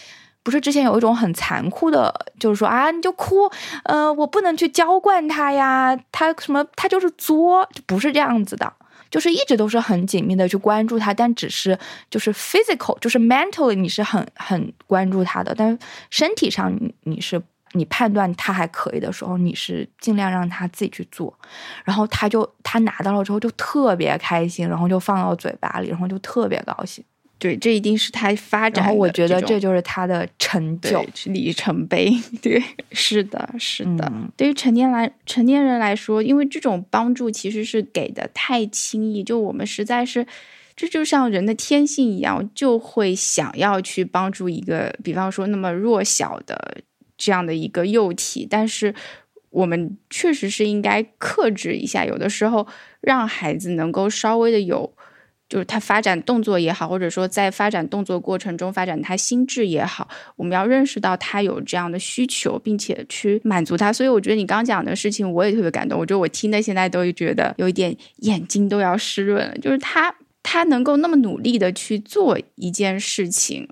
[0.45, 3.51] 不是之前有一种很残酷的，就是说啊，你就哭，
[3.83, 8.73] 呃，我不能去浇灌他呀，他什么，他就是作，不是这样子的。
[9.13, 11.79] 就是一直都是很紧密的去关注他，但只是
[12.11, 17.41] 就是 physical，就是 mentally 你是很很关注他的，但身体上你你是
[17.75, 21.39] 你判断他还可以的时候，你是尽量让他自己去做，
[21.85, 27.05] 然后他就他拿到了之后就特别开心，然后就放到嘴巴里，然后就特别高兴。
[27.43, 28.85] 对，这一定是他发展。
[28.85, 32.17] 然后我觉得这就是他的成就里程碑。
[32.41, 32.63] 对，
[32.93, 34.13] 是的，是的。
[34.37, 40.25] 对于成年来成年人来说，因为这种帮助其实是给的太轻易，就我们实在是，
[40.77, 46.79] 这就像人的天性一样，就会想要去帮助一个，比方说那么弱小的
[47.19, 48.47] 这样的一个幼体。
[48.49, 48.95] 但是
[49.51, 52.69] 我们确实是应该克制一下，有的时候
[53.01, 54.95] 让孩子能够稍微的有。
[55.53, 63.93] 就是他发展动作也好，或者说在发展动作过程中发展他心智也好，我们要认识到他有这样的需求，并且去满足他。
[63.93, 65.99] 所以我觉得你刚讲的事情，我也特别感动。
[65.99, 69.55] 我觉得我听的现在都觉得有一点眼睛都要湿润了。
[69.59, 73.69] 就是他，他能够那么努力的去做一件事情，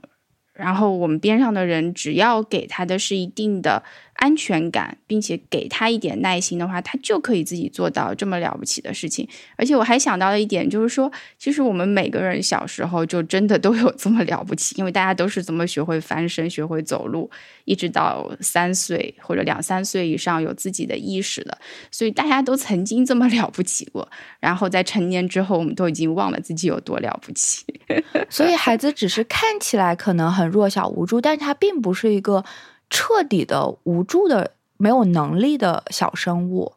[0.53, 3.83] 然后我们边上的人只要给他的是一定的。
[4.21, 9.27] 安全感，并且给他一点耐心的话，他就可以自己做到这么了不起的事情。
[9.57, 17.31] 而且我还想到了一点，就是说，其实我们每个人小时候就真的都有这么了不起，因为大家都是怎么学会翻身、学会走路，
[17.65, 21.57] 一直到三岁或者两三岁以上有自己的意识的，
[21.91, 24.07] 所以大家都曾经这么了不起过。
[24.39, 27.65] 然后在成年之后，我们都已经忘了自己有多了不起。
[28.29, 32.45] 所以孩子只是看起来可能很弱小无助，但是他并不是一个。
[32.91, 36.73] 彻底的无助的、没有能力的小生物，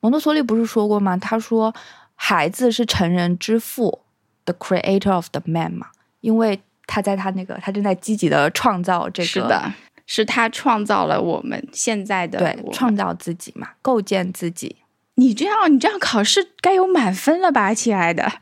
[0.00, 1.16] 蒙特梭利不是说过吗？
[1.16, 1.74] 他说，
[2.14, 4.00] 孩子是成人之父
[4.44, 5.88] ，the creator of the man 嘛，
[6.20, 9.72] 因为他在他那个，他正在积极的创造这个，是的，
[10.06, 14.76] 是他创造了我们现在的，对，创造自己嘛，构建自己。
[15.16, 18.40] 你这样，你这样考试该有满分了吧，亲爱的？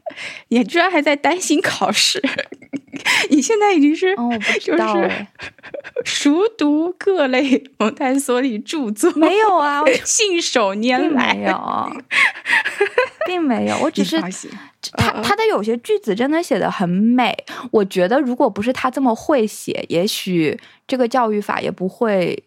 [0.48, 2.22] 你居然还在担心考试？
[3.30, 5.28] 你现在已经是哦，我不知道哎，
[6.04, 12.02] 熟读各类蒙台梭利著作，没有啊， 信手拈来，没有，
[13.26, 14.20] 并没有，我只是
[14.92, 17.36] 他他的有些句子真的写的很美，
[17.72, 22.44] 我觉得如果不是他这么会写，也许这个教育法也不会。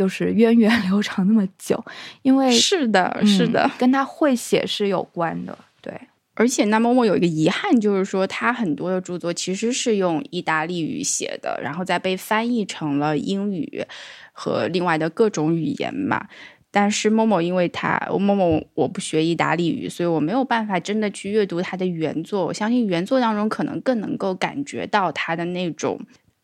[0.00, 1.84] 就是源远 流长那么久，
[2.22, 5.58] 因为是的，是的，跟他会写是有关的。
[5.82, 5.92] 对，
[6.32, 13.84] 而且那么我有一个遗憾，就是说他很多的著作其实是用意大利语写的，然后再被翻译成了英语
[14.32, 16.28] 和另外的各种语言嘛。
[16.70, 22.46] 但是某某因为他某某我不学意大利语，所以我没有办法真的去阅读他的原作。
[22.46, 26.00] 我相信原作当中可能更能够感觉到他的那种。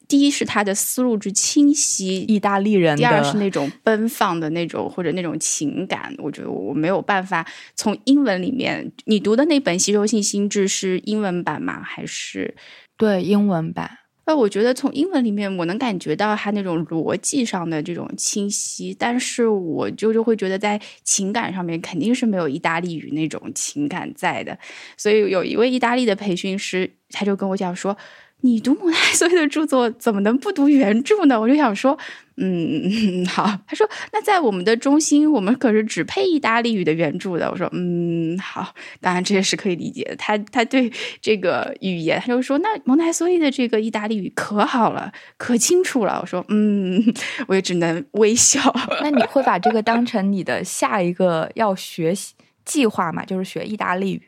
[0.09, 7.45] 第一是他的思路之清晰，意大利人；第二是那种奔放的那种或者那种情感，我觉得我没有办法
[7.75, 8.93] 从英文里面。
[9.07, 11.83] 你读的那本《吸收性心智》是英文版吗？
[11.83, 12.55] 还是
[12.97, 13.99] 对英文版？
[14.29, 24.57] 那我觉得从英文里面我能感觉到他那种逻辑上的这种清晰，但是我就就会觉得在情感上面肯定是没有意大利语那种情感在的。
[24.97, 27.97] 所以有一位意大利的培训师，他就跟我讲说。
[28.43, 31.41] 你读蒙台梭利的著作怎么能不读原著呢？
[31.41, 31.99] 我就想说，
[32.37, 33.45] 嗯，好。
[33.66, 37.51] 他说，那在我们的中心，我们可是只配意大利语的原著的。
[37.51, 38.74] 我说，嗯，好。
[39.01, 40.14] 当然这也是可以理解的。
[40.16, 46.18] 他他对这个语言，他就说，那蒙台梭利的这个意大利语可好了，可清楚了。
[46.20, 47.03] 我说，嗯，
[47.49, 48.61] 我也只能微笑。
[49.03, 52.34] 那你会把这个当成你的下一个要学习
[52.64, 53.24] 计划吗？
[53.24, 54.22] 就是学意大利语？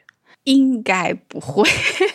[0.44, 1.68] 应该不会。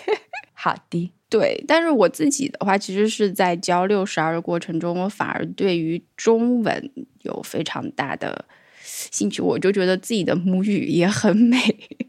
[0.54, 1.14] 好的。
[1.34, 6.92] 对，但是我自己的话，其实是在教六十二的过程中，我反而对于中文
[7.24, 8.46] 有非常大的
[8.84, 9.42] 兴趣。
[9.42, 11.58] 我就觉得自己的母语也很美，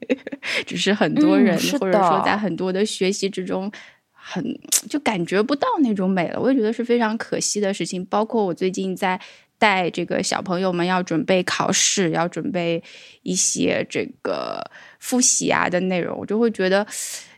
[0.67, 3.73] 只是很多人或者说在很多的学习之中，
[4.13, 4.45] 很
[4.91, 6.39] 就感觉不到那种美了。
[6.39, 8.05] 我也觉得是非常可惜的事情。
[8.05, 9.19] 包括我最近在
[9.59, 12.83] 带这个小朋友们要准备考试，要准备
[13.23, 14.63] 一些这个
[14.99, 16.87] 复习啊的内容，我就会觉得。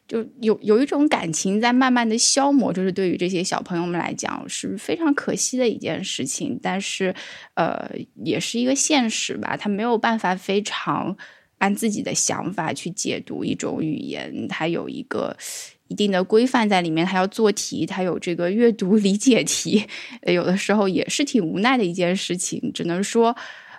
[0.09, 6.59] 就有有一种感情在慢慢的消磨，就是对于这些小朋友们来讲是非常可惜的一件事情。
[6.63, 7.13] 但是，
[7.55, 7.91] 呃，
[8.23, 9.57] 也是一个现实吧。
[9.57, 11.17] 他没有办法非常
[11.59, 15.37] 按自己的想法去解读一种语言，它有一个
[15.89, 17.05] 一定的规范在里面。
[17.05, 19.85] 他要做题，他有这个阅读理解题，
[20.23, 22.71] 有的时候也是挺无奈的一件事情。
[22.73, 23.35] 只能说，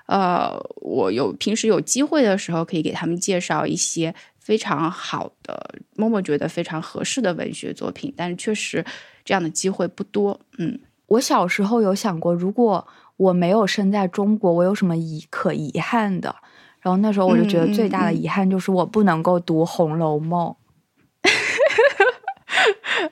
[0.07, 0.51] 呃，
[0.81, 4.13] 我有平时有机会的时候，可以给他们介绍一些。
[4.47, 8.85] 非常好的，默默觉得非常合适的文学作品，但是确实
[9.25, 10.39] 这样的机会不多。
[10.57, 12.87] 嗯，我小时候有想过，如果
[13.17, 16.33] 我没有生在中国，我有什么遗可遗憾的？
[16.79, 20.55] 然后那时候我就觉得最大的遗憾就是我不能够读《红楼梦》。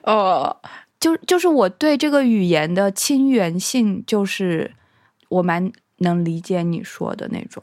[0.04, 0.56] 哦，
[0.98, 4.72] 就就是我对这个语言的亲缘性，就是
[5.28, 7.62] 我蛮能理解你说的那种。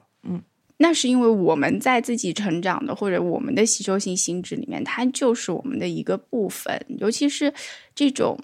[0.84, 6.86] 那是因为我们在自己成长的或者我们的吸收性心智里面，它就是我们的一个部分。
[7.00, 7.54] 尤其是
[7.96, 8.38] 这种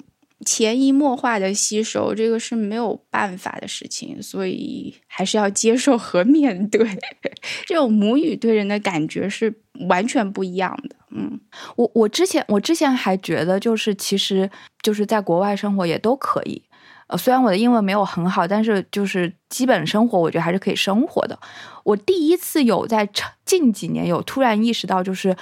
[0.45, 6.87] 潜移默化的吸收，这个是没有办法的事情，所以还是要接受和面对。
[7.67, 9.53] 这种母语对人的感觉是
[9.89, 10.95] 完全不一样的。
[11.11, 11.37] 嗯，
[11.75, 14.49] 我我之前我之前还觉得，就是其实
[14.81, 16.61] 就是在国外生活也都可以。
[17.09, 21.37] 呃，虽然我的英文没有很好，但是就是基本生活，我觉得还是可以生活的。
[21.83, 23.09] 我第一次有在
[23.43, 25.35] 近几年有突然意识到，就是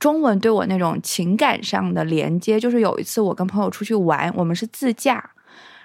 [0.00, 2.58] 中文对我那种情感上的连接。
[2.58, 5.30] 就是有一次我跟朋友出去玩，我们是自驾，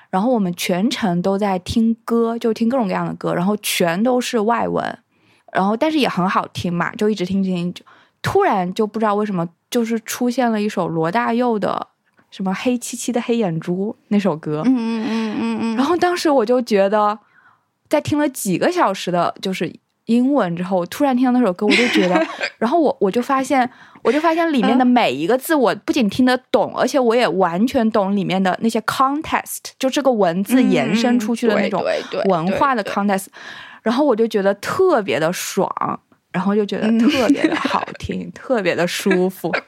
[0.10, 4.98] 然后我们全程都在听歌，就听各种各样的歌，然后全都是外文，
[5.54, 7.86] 然后但是也很好听嘛，就一直听听，就
[8.24, 11.90] 突然就不知道为什么，就是出现了一首罗大佑的。
[12.32, 17.20] 什么黑漆漆的黑眼珠那首歌，嗯嗯嗯嗯嗯，然后当时我就觉得，
[17.90, 19.72] 在听了几个小时的，就是
[20.06, 22.26] 英文之后，我突然听到那首歌，我就觉得，
[22.58, 23.70] 然后我我就发现，
[24.02, 31.84] 我就发现里面的每一个字，我不仅听得懂，而且我也完全懂里面的那些 context，就这个文字延伸出去的那种
[32.26, 33.28] 文化的 context，
[33.84, 35.70] 然后我就觉得特别的爽，
[36.32, 39.54] 然后就觉得特别的好听，特别的舒服。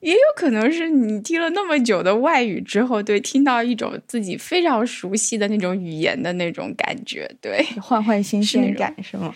[0.00, 9.34] 也有可能是你听了那么久的外语之后，对，听到一种自己非常熟悉的那种语言的那种感觉，对， 换换新鲜感是吗？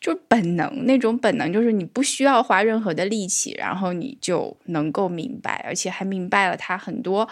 [0.00, 7.26] 就本能那种本能，就是你不需要花任何的力气，然后你就能够明白，而且还明白了它很多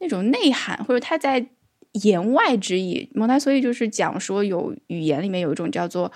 [0.00, 1.46] 那种内涵，或者他在
[1.92, 3.08] 言外之意。
[3.14, 6.10] 蒙台梭利就是讲说，有语言里面有一种叫做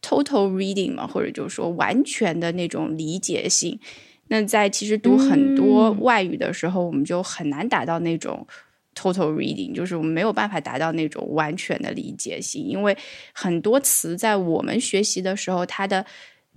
[0.00, 3.80] total reading 嘛，或者就是说完全的那种理解性。
[4.32, 8.46] 那在其实读很多外语的时候，我们就很难达到那种
[8.94, 12.96] total reading，就是我们没有办法达到那种完全的理解性，因为
[13.34, 16.06] 很多词在我们学习的时候，它的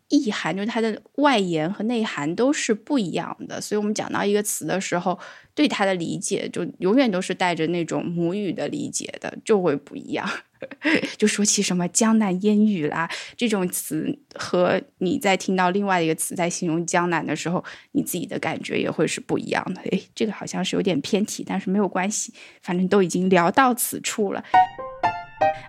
[0.07, 5.19] 意涵就是它的外延和内涵都是不一样的，所以我们讲到一个词的时候，
[5.53, 10.25] 对它的理解就永远都是带着那种母语的理解的，就会不一样。
[11.17, 19.81] 就说起什么江南烟雨啦这种词，和你在听到另外一个词在形容江南的时候，你自己的感觉也会是不一样的。
[19.81, 24.43] 诶，这个好像是有点偏题，但是没有关系，反正都已经聊到此处了。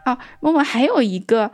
[0.05, 1.51] 哦，默默还有一个，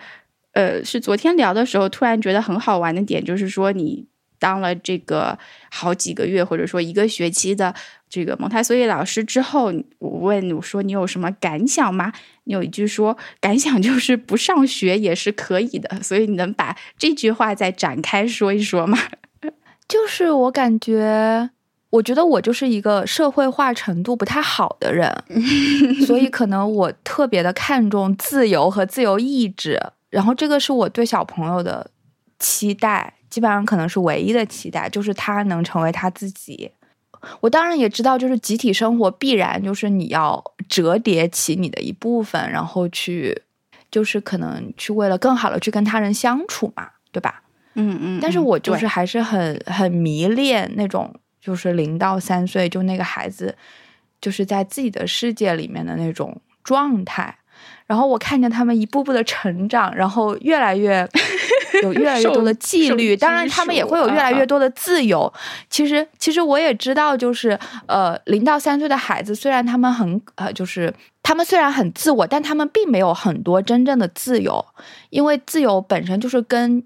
[0.52, 4.11] 呃，是昨天聊的时候突然觉得很好玩的点，就是说你。
[4.42, 5.38] 当了这个
[5.70, 7.72] 好几个月，或者说一个学期的
[8.08, 12.12] 这个蒙台梭利老师之后，我问我说：“你有什么感想吗？”
[12.42, 18.98] 你有一句说：“感想就是不上学也是可以的。”所以你能把这句话再展开说一说吗？
[19.86, 21.50] 就是我感觉，
[21.90, 25.24] 我觉得我就是一个社会化程度不太好的人，
[26.04, 29.80] 所以可能我特别的看重自由和自由意志，
[30.10, 31.90] 然后这个是我对小朋友的
[32.40, 33.14] 期待。
[33.32, 36.70] 基本上可能是唯一的期待，就是他能成为他自己。
[37.40, 43.42] 我当然也知道，就是集体生活必然就是你要折叠起你的一部分，然后去，
[43.90, 47.42] 就是可能去为了更好的去跟他人相处嘛，对吧？
[47.72, 48.18] 嗯嗯。
[48.20, 51.10] 但是我就是还是很很迷恋那种，
[51.40, 53.56] 就是零到三岁就那个孩子，
[54.20, 57.38] 就是在自己的世界里面的那种状态。
[57.86, 61.08] 然后我看见他们一步步的成长，然后越来越。
[61.82, 65.32] 有越来越多的 纪律，当然他们也会有越来越多的自由。
[65.70, 70.92] 其实，其实我也知道，就是呃，零到三岁的孩子，虽然他们很呃，就是
[71.22, 74.64] 他们虽然很自我，但他们并没有很多真正的自由，
[75.10, 76.84] 因为自由本身就是跟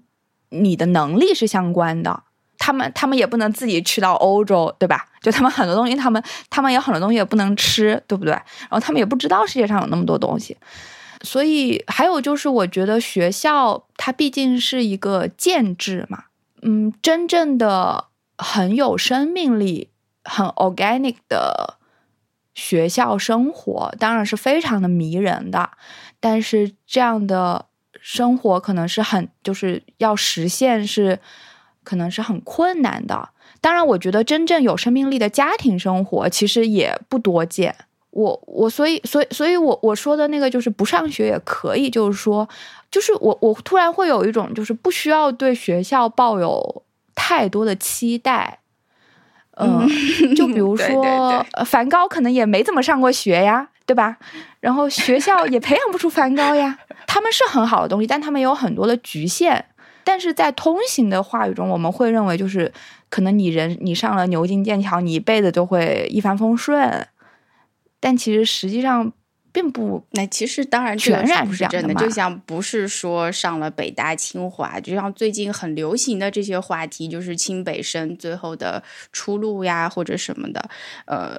[0.49, 2.23] 你的能力是相关的。
[2.59, 5.05] 他们他们也不能自己去到欧洲，对吧？
[5.21, 8.31] 就他们很多东西，他们他们有很多东西也不能吃，对不对？
[8.31, 10.57] 然后他们也不知道世界上有那么多东西。
[11.21, 16.25] 所以还有就是，我觉得学校它毕竟是一个建制嘛，
[16.61, 18.05] 嗯，真正的
[18.37, 19.89] 很有生命力、
[20.23, 21.77] 很 organic 的
[22.53, 25.71] 学校生活，当然是非常的迷人的。
[26.19, 27.65] 但是这样的
[27.99, 31.19] 生活可能是很，就是要实现是
[31.83, 33.29] 可能是很困难的。
[33.59, 37.75] 当然，我觉得真正有生命力的家庭生活其实也不多见。
[38.11, 42.47] 我我所以所以所以我我说的那个就是不上学也可以，就是说，
[42.89, 46.83] 就是我我突然会有一种就是不需要对学校抱有
[47.13, 48.59] 太多的期待，
[49.57, 49.87] 嗯，
[50.35, 54.17] 就比如 说梵高可能也没怎么上过学呀，对吧？
[54.59, 59.65] 然后学校也培养不出梵高呀，他们是很好的东西，但他们有很多的局限。
[60.03, 62.71] 但是在通行的话语中，我们会认为就是
[63.09, 67.05] 可能你人你上了牛津剑桥，你一辈子都会一帆风顺。
[67.99, 69.11] 但其实实际上
[69.51, 80.69] 并不，那其实当然全然是真的，就像不是说上了北大清华，就像最近很流行的这些话题，就是清北生最后的出路呀，或者什么的，
[81.05, 81.37] 呃，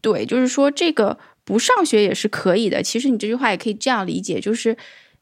[0.00, 2.82] 对，就是说这个不上学也是可以的。
[2.82, 4.76] 其实你这句话也可以这样理解，就是。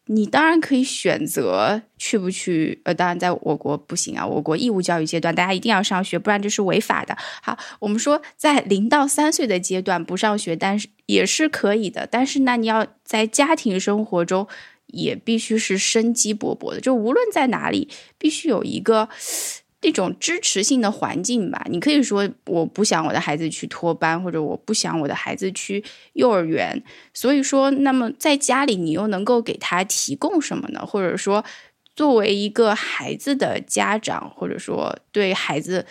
[0.08, 7.16] 你当然可以选择去不去，呃，当然在我国不行啊，我国义务教育阶段大家一定要上学，不然这是违法的。
[7.42, 12.06] 好，我们说在零到三岁的阶段不上学，但是也是可以的。
[12.08, 14.46] 但是那你要在家庭生活中
[14.86, 19.08] 也必须是生机勃勃的，就无论在哪里，必须有一个。
[19.82, 26.82] 那种支持性的环境吧，你可以说我不想我的孩子去托班，或者我不想我的孩子去幼儿园。
[27.12, 30.84] 所以说，那么在家里你又能够给他提供什么呢？
[30.84, 31.44] 或者说，
[31.94, 35.86] 作为一个孩子的家长，或者说对孩子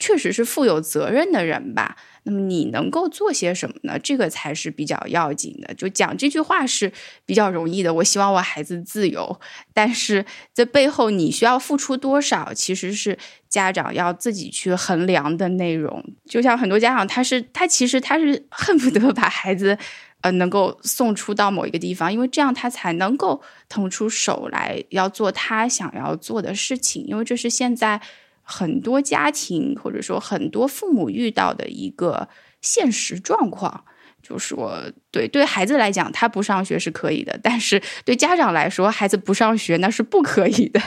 [0.00, 1.96] 确实是负有责任的人吧。
[2.24, 3.98] 那么你能够做些什么呢？
[3.98, 5.74] 这个才是比较要紧的。
[5.74, 6.92] 就讲这句话是
[7.26, 7.92] 比较容易的。
[7.92, 9.40] 我希望我孩子自由，
[9.74, 13.18] 但是在背后你需要付出多少，其实是
[13.48, 16.04] 家长要自己去衡量的内容。
[16.26, 19.76] 就像很多家长，他是他其实他是恨不得把孩子
[20.20, 28.00] 呃能够送出到某一个地方，因为这样他才能够腾出手来要做他想要做的事情，因为这是现在。
[28.42, 32.28] 很多家庭或者说很多父母遇到的一个
[32.60, 33.84] 现实状况，
[34.22, 34.76] 就是说，
[35.10, 40.80] 对对孩子来讲，他不上学是可以的，但是对家长来说，孩子不上学那是不可以的。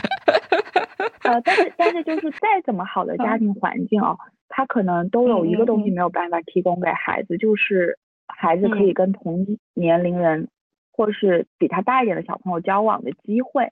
[1.24, 7.97] 呃，但是但是就是再怎么好的家庭环境哦，他可能都有一个东西没有办法提供给孩子，就是
[8.28, 10.49] 孩子可以跟同年龄人
[10.91, 13.72] 或是比他大一点的小朋友交往的机会。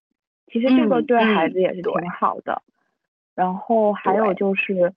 [0.52, 2.64] 其实这个对孩子也是挺好的。
[3.36, 4.94] 然后还有就是，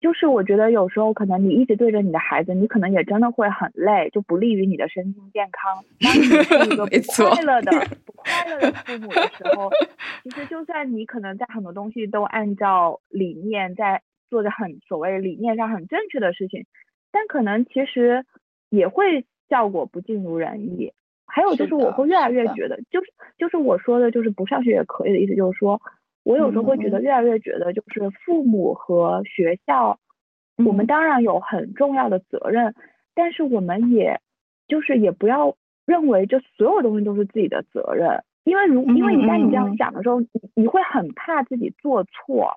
[0.00, 5.82] 就是我觉得有时候可能你一直对着你的孩子，你可能也真的会很累，就不利于你的身心健康。
[6.00, 7.72] 当你是一个 不快乐的、
[8.04, 9.70] 不快乐的父母的时候，
[10.22, 16.66] 其实就算你可能在很多东西都按照理念在做着很所谓理念上很正确的事情，
[17.10, 18.24] 但可能其实
[18.68, 20.92] 也会效果不尽如人意。
[21.26, 25.80] 还有就是我会越来越觉得，就是就是我说的，就是不上学也可以的意思，就是说。
[26.24, 29.98] 我有时候会觉得越来越觉得，就是父母和学校，
[30.56, 32.74] 我们当然有很重要的责任，
[33.14, 34.20] 但是我们也
[34.66, 35.54] 就是也不要
[35.86, 42.54] 认为这所有东西都是自己的责任，因为如因为一旦你这样想的时候，你你会很怕自己做错，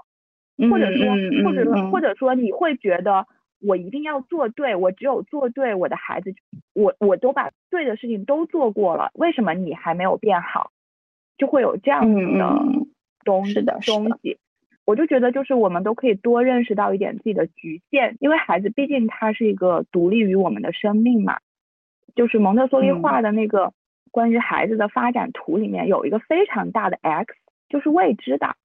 [0.72, 1.06] 或者说
[1.44, 3.28] 或者说或者说你会觉得
[3.60, 6.34] 我一定要做对，我只有做对，我的孩子
[6.74, 10.72] 我我都把对的事情都做过了，为什么你还没有变好？
[11.38, 12.88] 就会有这样子的。
[13.28, 14.38] 东是的东西，
[14.86, 21.40] 我就觉得就是我们都可以多认识到一点自己的局限，因为孩子毕竟他是一个独立于我们的生命嘛。
[22.16, 23.74] 就是蒙特梭利画的那个
[24.10, 27.36] 关于孩子的发展图里面有一个非常大的 X，
[27.70, 28.56] 就是未知的。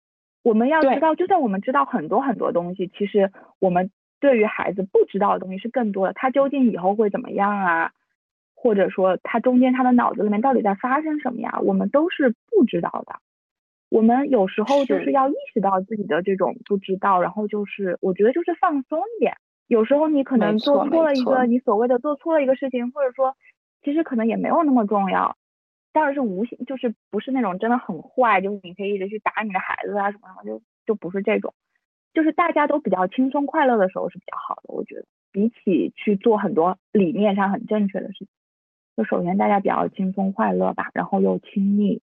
[0.43, 3.91] 我们要知道，就算我们知道很多很多东西，其实我们
[4.21, 6.15] 对于孩子不知道的东西是更多的。
[6.15, 7.93] 他究竟以后会怎么样啊？
[8.55, 11.59] 或者说他中间他的脑子里面到底在发生什么呀？
[11.63, 13.17] 我们都是不知道的。
[13.93, 19.37] 我们有时候就是要意识到自己的这种不知道，然后就是我觉得就是放松一点。
[19.67, 23.37] 有时候你可能做错了一个你所谓的做错了一个事情，或者说
[23.83, 25.37] 其实可能也没有那么重要，
[25.93, 31.53] 当然是无形，就是不是那种真的很坏，就是你可以一直去打你的孩子啊什么什么，就就不是这种，
[32.15, 34.73] 就是大家都比较轻松快乐的时候是比较好的。
[34.73, 38.29] 我觉得比起去做很多理念上很正确的事情，
[38.97, 42.01] 就首先大家比较轻松快乐吧，然后又亲密。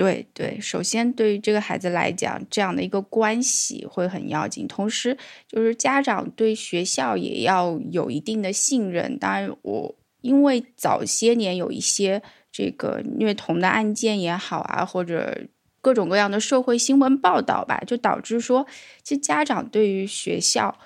[0.00, 4.66] 对对，首先对于这个孩子来讲，这样的一个关系会很要紧。
[4.66, 5.14] 同时，
[5.46, 9.18] 就是家长对学校也要有一定的信任。
[9.18, 15.42] 当然，我因为早些年有一些这个虐童的案件也好啊，或者
[15.82, 18.66] 各种各样的社会新闻报道吧，就导致说，
[19.02, 20.78] 其实家长对于学校。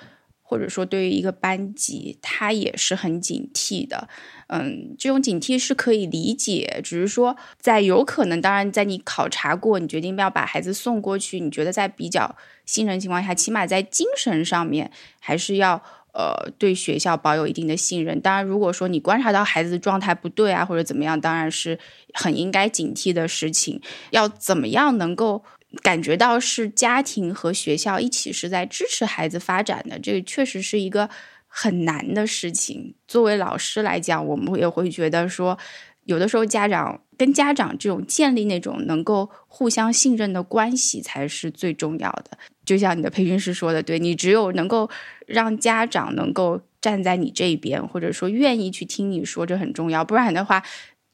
[0.46, 4.08] 或者说，对于一个班级，他也是很警惕的。
[4.48, 12.36] 嗯，这种警惕是可以理解，只是说，在有可能，当然，在你考察过，你决定要把孩子送过去，你觉得在比较
[12.66, 15.82] 信任情况下，起码在精神上面还是要
[16.12, 18.20] 呃对学校保有一定的信任。
[18.20, 21.78] 当然，如果说你观察到孩子的状态不对啊，或者怎么样，当然是
[22.12, 23.80] 很应该警惕的事情。
[24.10, 25.42] 要怎么样能够？
[25.82, 31.08] 感觉到是家庭和学校一起是在支持孩子发展的，这个确实是一个
[31.46, 32.94] 很难的事情。
[33.06, 35.58] 作为老师来讲，我们也会觉得说，
[36.04, 42.38] 有的时候家长跟家长这种建立那种能够互相信任的关系才是最重要的。
[42.64, 44.88] 就像你的培训师说的，对你只有能够
[45.26, 50.04] 让家长能够站在你这边，或者说愿意去听你说，这很重要。
[50.04, 50.62] 不然的话，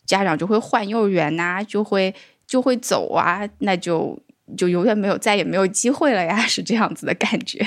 [0.07, 2.15] 家长就会换幼儿园呐，就会
[2.47, 4.19] 就会走啊，那就。
[4.57, 7.63] 就永远没有，再也没有机会了呀， 是这样子的感觉。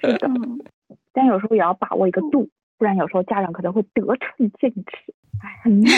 [0.00, 0.28] 是的，
[1.12, 5.92] 但有时候也要把握一个度，不然有时候家长可能会得寸进尺，哎，很难。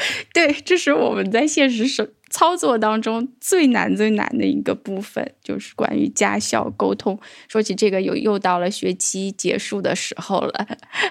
[0.32, 7.18] 对，这是我们在现实生操作当中最难最难的一个部分，就是关于家校沟通。
[7.48, 10.66] 说起这个，又又到了学期结束的时候了。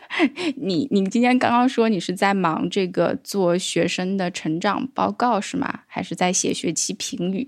[0.57, 5.81] 你你今天刚刚说你是在忙这个做学生的成长报告是吗？
[5.87, 7.43] 还是在写学期评语？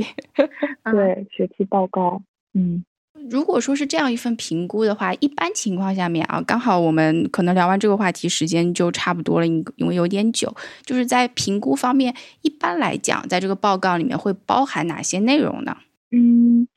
[0.92, 2.22] 对，学期报告。
[2.54, 2.84] 嗯。
[3.30, 10.54] 如果说是这样一份评估的话，一般情况下面啊，刚好我们可能聊完这个话题，时间就差不多了，因因为有点久。
[10.84, 15.78] 就是在评估方面，一般来讲，在这个报告里面会包含哪些内容呢？
[16.12, 16.68] 嗯，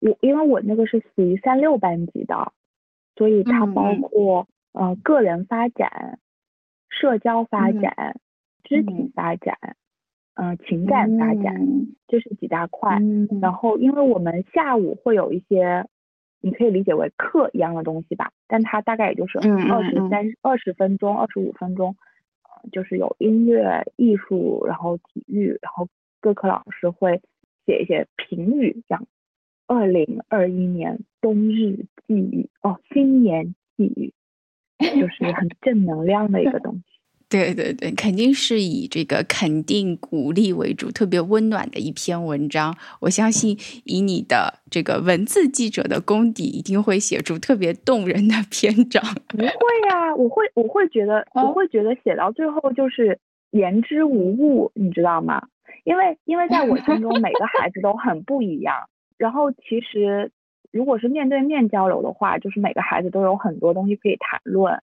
[0.00, 2.52] 我因为我那个是属于三六班级的，
[3.16, 6.18] 所以它包括呃个人发展、
[6.88, 8.20] 社交发展、
[8.64, 9.56] 肢体发展。
[10.40, 11.66] 嗯，情感发展
[12.06, 13.00] 这是几大块，
[13.42, 13.52] 然。
[13.52, 15.88] 后因为我们下午会有一些，
[16.40, 20.32] 你可以理解为课一样的东西吧，但它大概也就是二十三。
[20.40, 21.96] 二十分钟、二十五分钟，
[22.70, 25.88] 就是有音乐、艺术，然后体育，然后
[26.20, 27.20] 各科老师会
[27.66, 29.04] 写一些评语，这样
[29.66, 34.14] 二零二一年冬日寄语哦，新年寄语，
[34.78, 36.97] 就是很正能量的一个东西。
[37.28, 42.74] 对对对，肯定是以这个肯定鼓励为主，特别温暖的一篇文章。
[43.00, 49.02] 我相信以你的这个文字记者的功底，一定会写出特别动人的篇章。
[49.28, 49.44] 不会
[49.90, 53.18] 呀，我会我会觉得我会觉得写到最后就是
[53.50, 55.48] 言之无物，你知道吗？
[55.84, 58.88] 因为因为在我心中每个孩子都很不一样。
[59.18, 60.30] 然后其实
[60.70, 64.80] 如果是面对面交流的话，就是每个孩子都有很多东西可以谈论，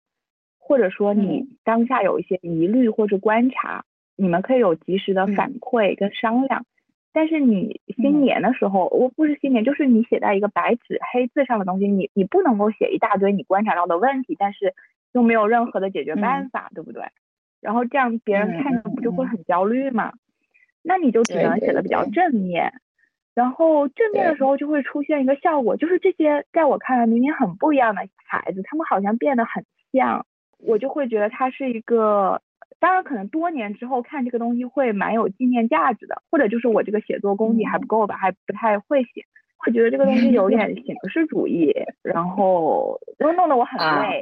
[0.68, 3.86] 或者说你当下有一些疑虑或者观察，
[4.18, 6.66] 你们可以有及时的反馈跟商量。
[7.14, 14.74] 但是你新年的时候，我不是新年，就是你写在一个白纸黑字上的东西，你你不能够写一大堆你观察到的问题，但是
[15.14, 17.04] 又没有任何的解决办法，对不对？
[17.62, 20.14] 然后这样别人看着不就会很焦虑嘛？
[20.82, 22.74] 那你就只能写的比较正面，
[23.36, 29.64] 然后正面的时候就会出现一个效果，就是这些在我看来明明很不一样的孩子，他们好像变得很
[29.94, 30.26] 像，
[30.60, 32.41] 我就会觉得它是一个。
[32.77, 39.23] 当然，可能多年之后看这个东西会蛮有纪念价值的，或者就是我这个写作功底还不够吧，还不太会写，
[39.57, 41.73] 会觉得这个东西有点形式主义，
[42.03, 44.22] 然后都弄得我很累。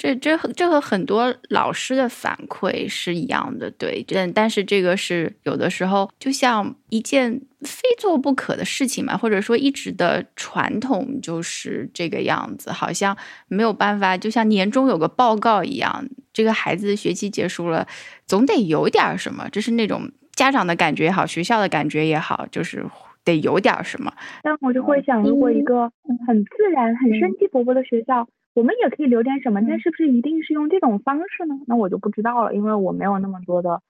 [0.00, 13.16] 这这这和很多老师的反馈是一样的，对，但但是这个是有的时候就像一件非做不可的事情嘛，或者说一直的传统就是这个样子，好像
[13.48, 17.88] 没有办法，就像年终有个报告一样，这个孩子学期结束了，
[18.24, 22.86] 总得有点什么，这是那种家长的感觉也好，学校的感觉也好，就是
[23.24, 24.12] 得有点什么。
[24.44, 25.90] 但我就会想，如果一个
[26.24, 28.28] 很自然、很生机勃勃的学校。
[28.58, 31.54] 我们也可以留点什么，但是不是一定是用这种方式呢？
[31.68, 33.80] 那我就不知道了，因为我没有那么多的，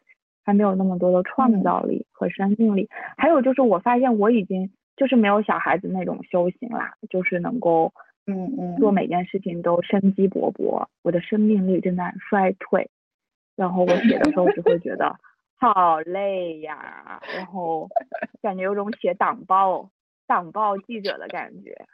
[0.45, 2.91] 还没有那么多的创造力和生命力。
[3.17, 7.95] 还有就是，我发现我已经就是没有小孩子那种修行啦，就是能够，
[8.27, 10.85] 嗯嗯，做每件事情都生机勃勃。
[11.03, 12.91] 我的生命力正在衰退，
[13.57, 15.17] 然后我写的时候就会觉得
[15.57, 17.89] 好累呀，然后
[18.43, 19.89] 感觉有种写党报、
[20.27, 21.87] 党报记者的感觉。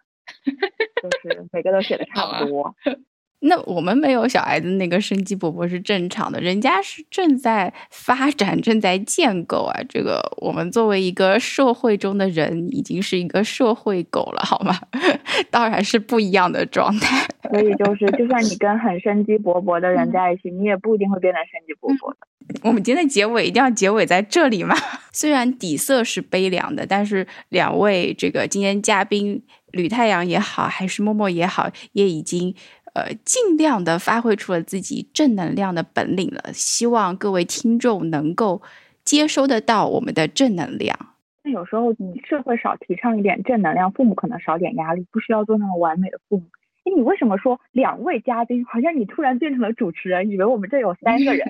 [0.44, 2.74] 就是每个都写的 差不多。
[3.46, 9.78] 那我们没有小孩子那个生机勃勃是正常的，人家是正在发展、正在建构啊。
[9.86, 14.74] 这个我们作为一个社会中的人，已经是一个社会狗了，好吗？
[15.50, 17.26] 当然是不一样的状态。
[17.50, 22.60] 所以就是，就算你跟很生机勃勃的人在一起，你也不一定会变得生机勃勃的。
[22.62, 24.74] 我们今天的结尾一定要结尾在这里吗？
[25.12, 29.42] 虽然底色是悲凉的，但是两位这个今天嘉宾。
[29.74, 32.54] 吕太阳也好，还是默默也好，也已经
[32.94, 36.52] 呃尽量的发挥出了自己正能量的本领了。
[36.52, 38.62] 希望各位听众能够
[39.04, 40.96] 接收得到我们的正能量。
[41.42, 46.44] 那有时候你社会少提倡一点正能量，父母可能少点压力，不需要做那么完美的父母。
[46.84, 48.64] 哎，你为什么说两位嘉宾？
[48.64, 51.46] 好像你突然变成了主持人，以为我们这有三个人，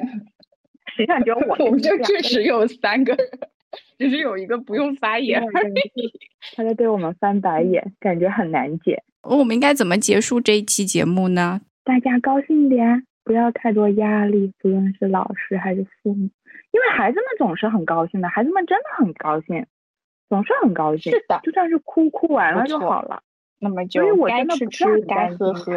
[0.97, 1.57] 实际上只有我。
[1.65, 3.29] 我们这确实有三个人。
[3.99, 5.43] 只是有一个不用发言，
[6.57, 9.03] 他在对我们翻白眼，感觉很难解。
[9.23, 11.61] 我们应该怎么结束这一期节目呢？
[11.85, 16.29] 大家高兴点，不要太多压力，不论是老师还是父母，
[16.73, 19.67] 因为孩子们总是很高兴的，孩子们真的很高兴，
[20.29, 21.13] 总是很高兴。
[21.13, 23.23] 是的，就算是哭哭完了就好了。
[23.61, 25.73] 那么就该吃吃，该喝喝。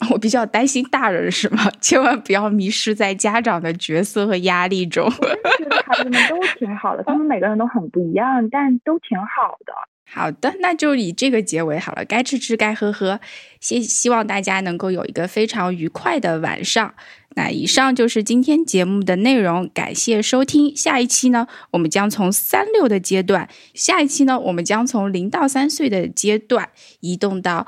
[0.10, 1.70] 我比较担心大人是吗？
[1.80, 5.10] 千万不要迷失在家长的角色和压力中。
[5.10, 9.74] 觉得孩子们都挺好的，他们每个人都很不一样，但都挺好的。
[10.12, 12.04] 好的，那就以这个结尾好了。
[12.04, 13.20] 该吃吃，该喝喝。
[13.60, 16.94] 希希望大家能够有一个非常愉快的晚上。
[17.36, 20.74] 那以上就是今天节目的内容，感谢收听。
[20.74, 26.70] 下一期呢，我们将从三六的阶段，下一期呢，我们将从零到三岁的阶段
[27.00, 27.66] 移动到。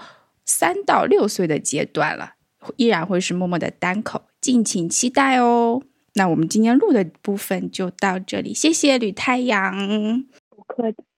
[0.52, 2.34] 三到六岁的阶段了，
[2.76, 5.82] 依然会是默默的单口，敬请期待哦。
[6.14, 11.11] 那我们今天录的部分就到这里，谢谢吕太阳，不客气。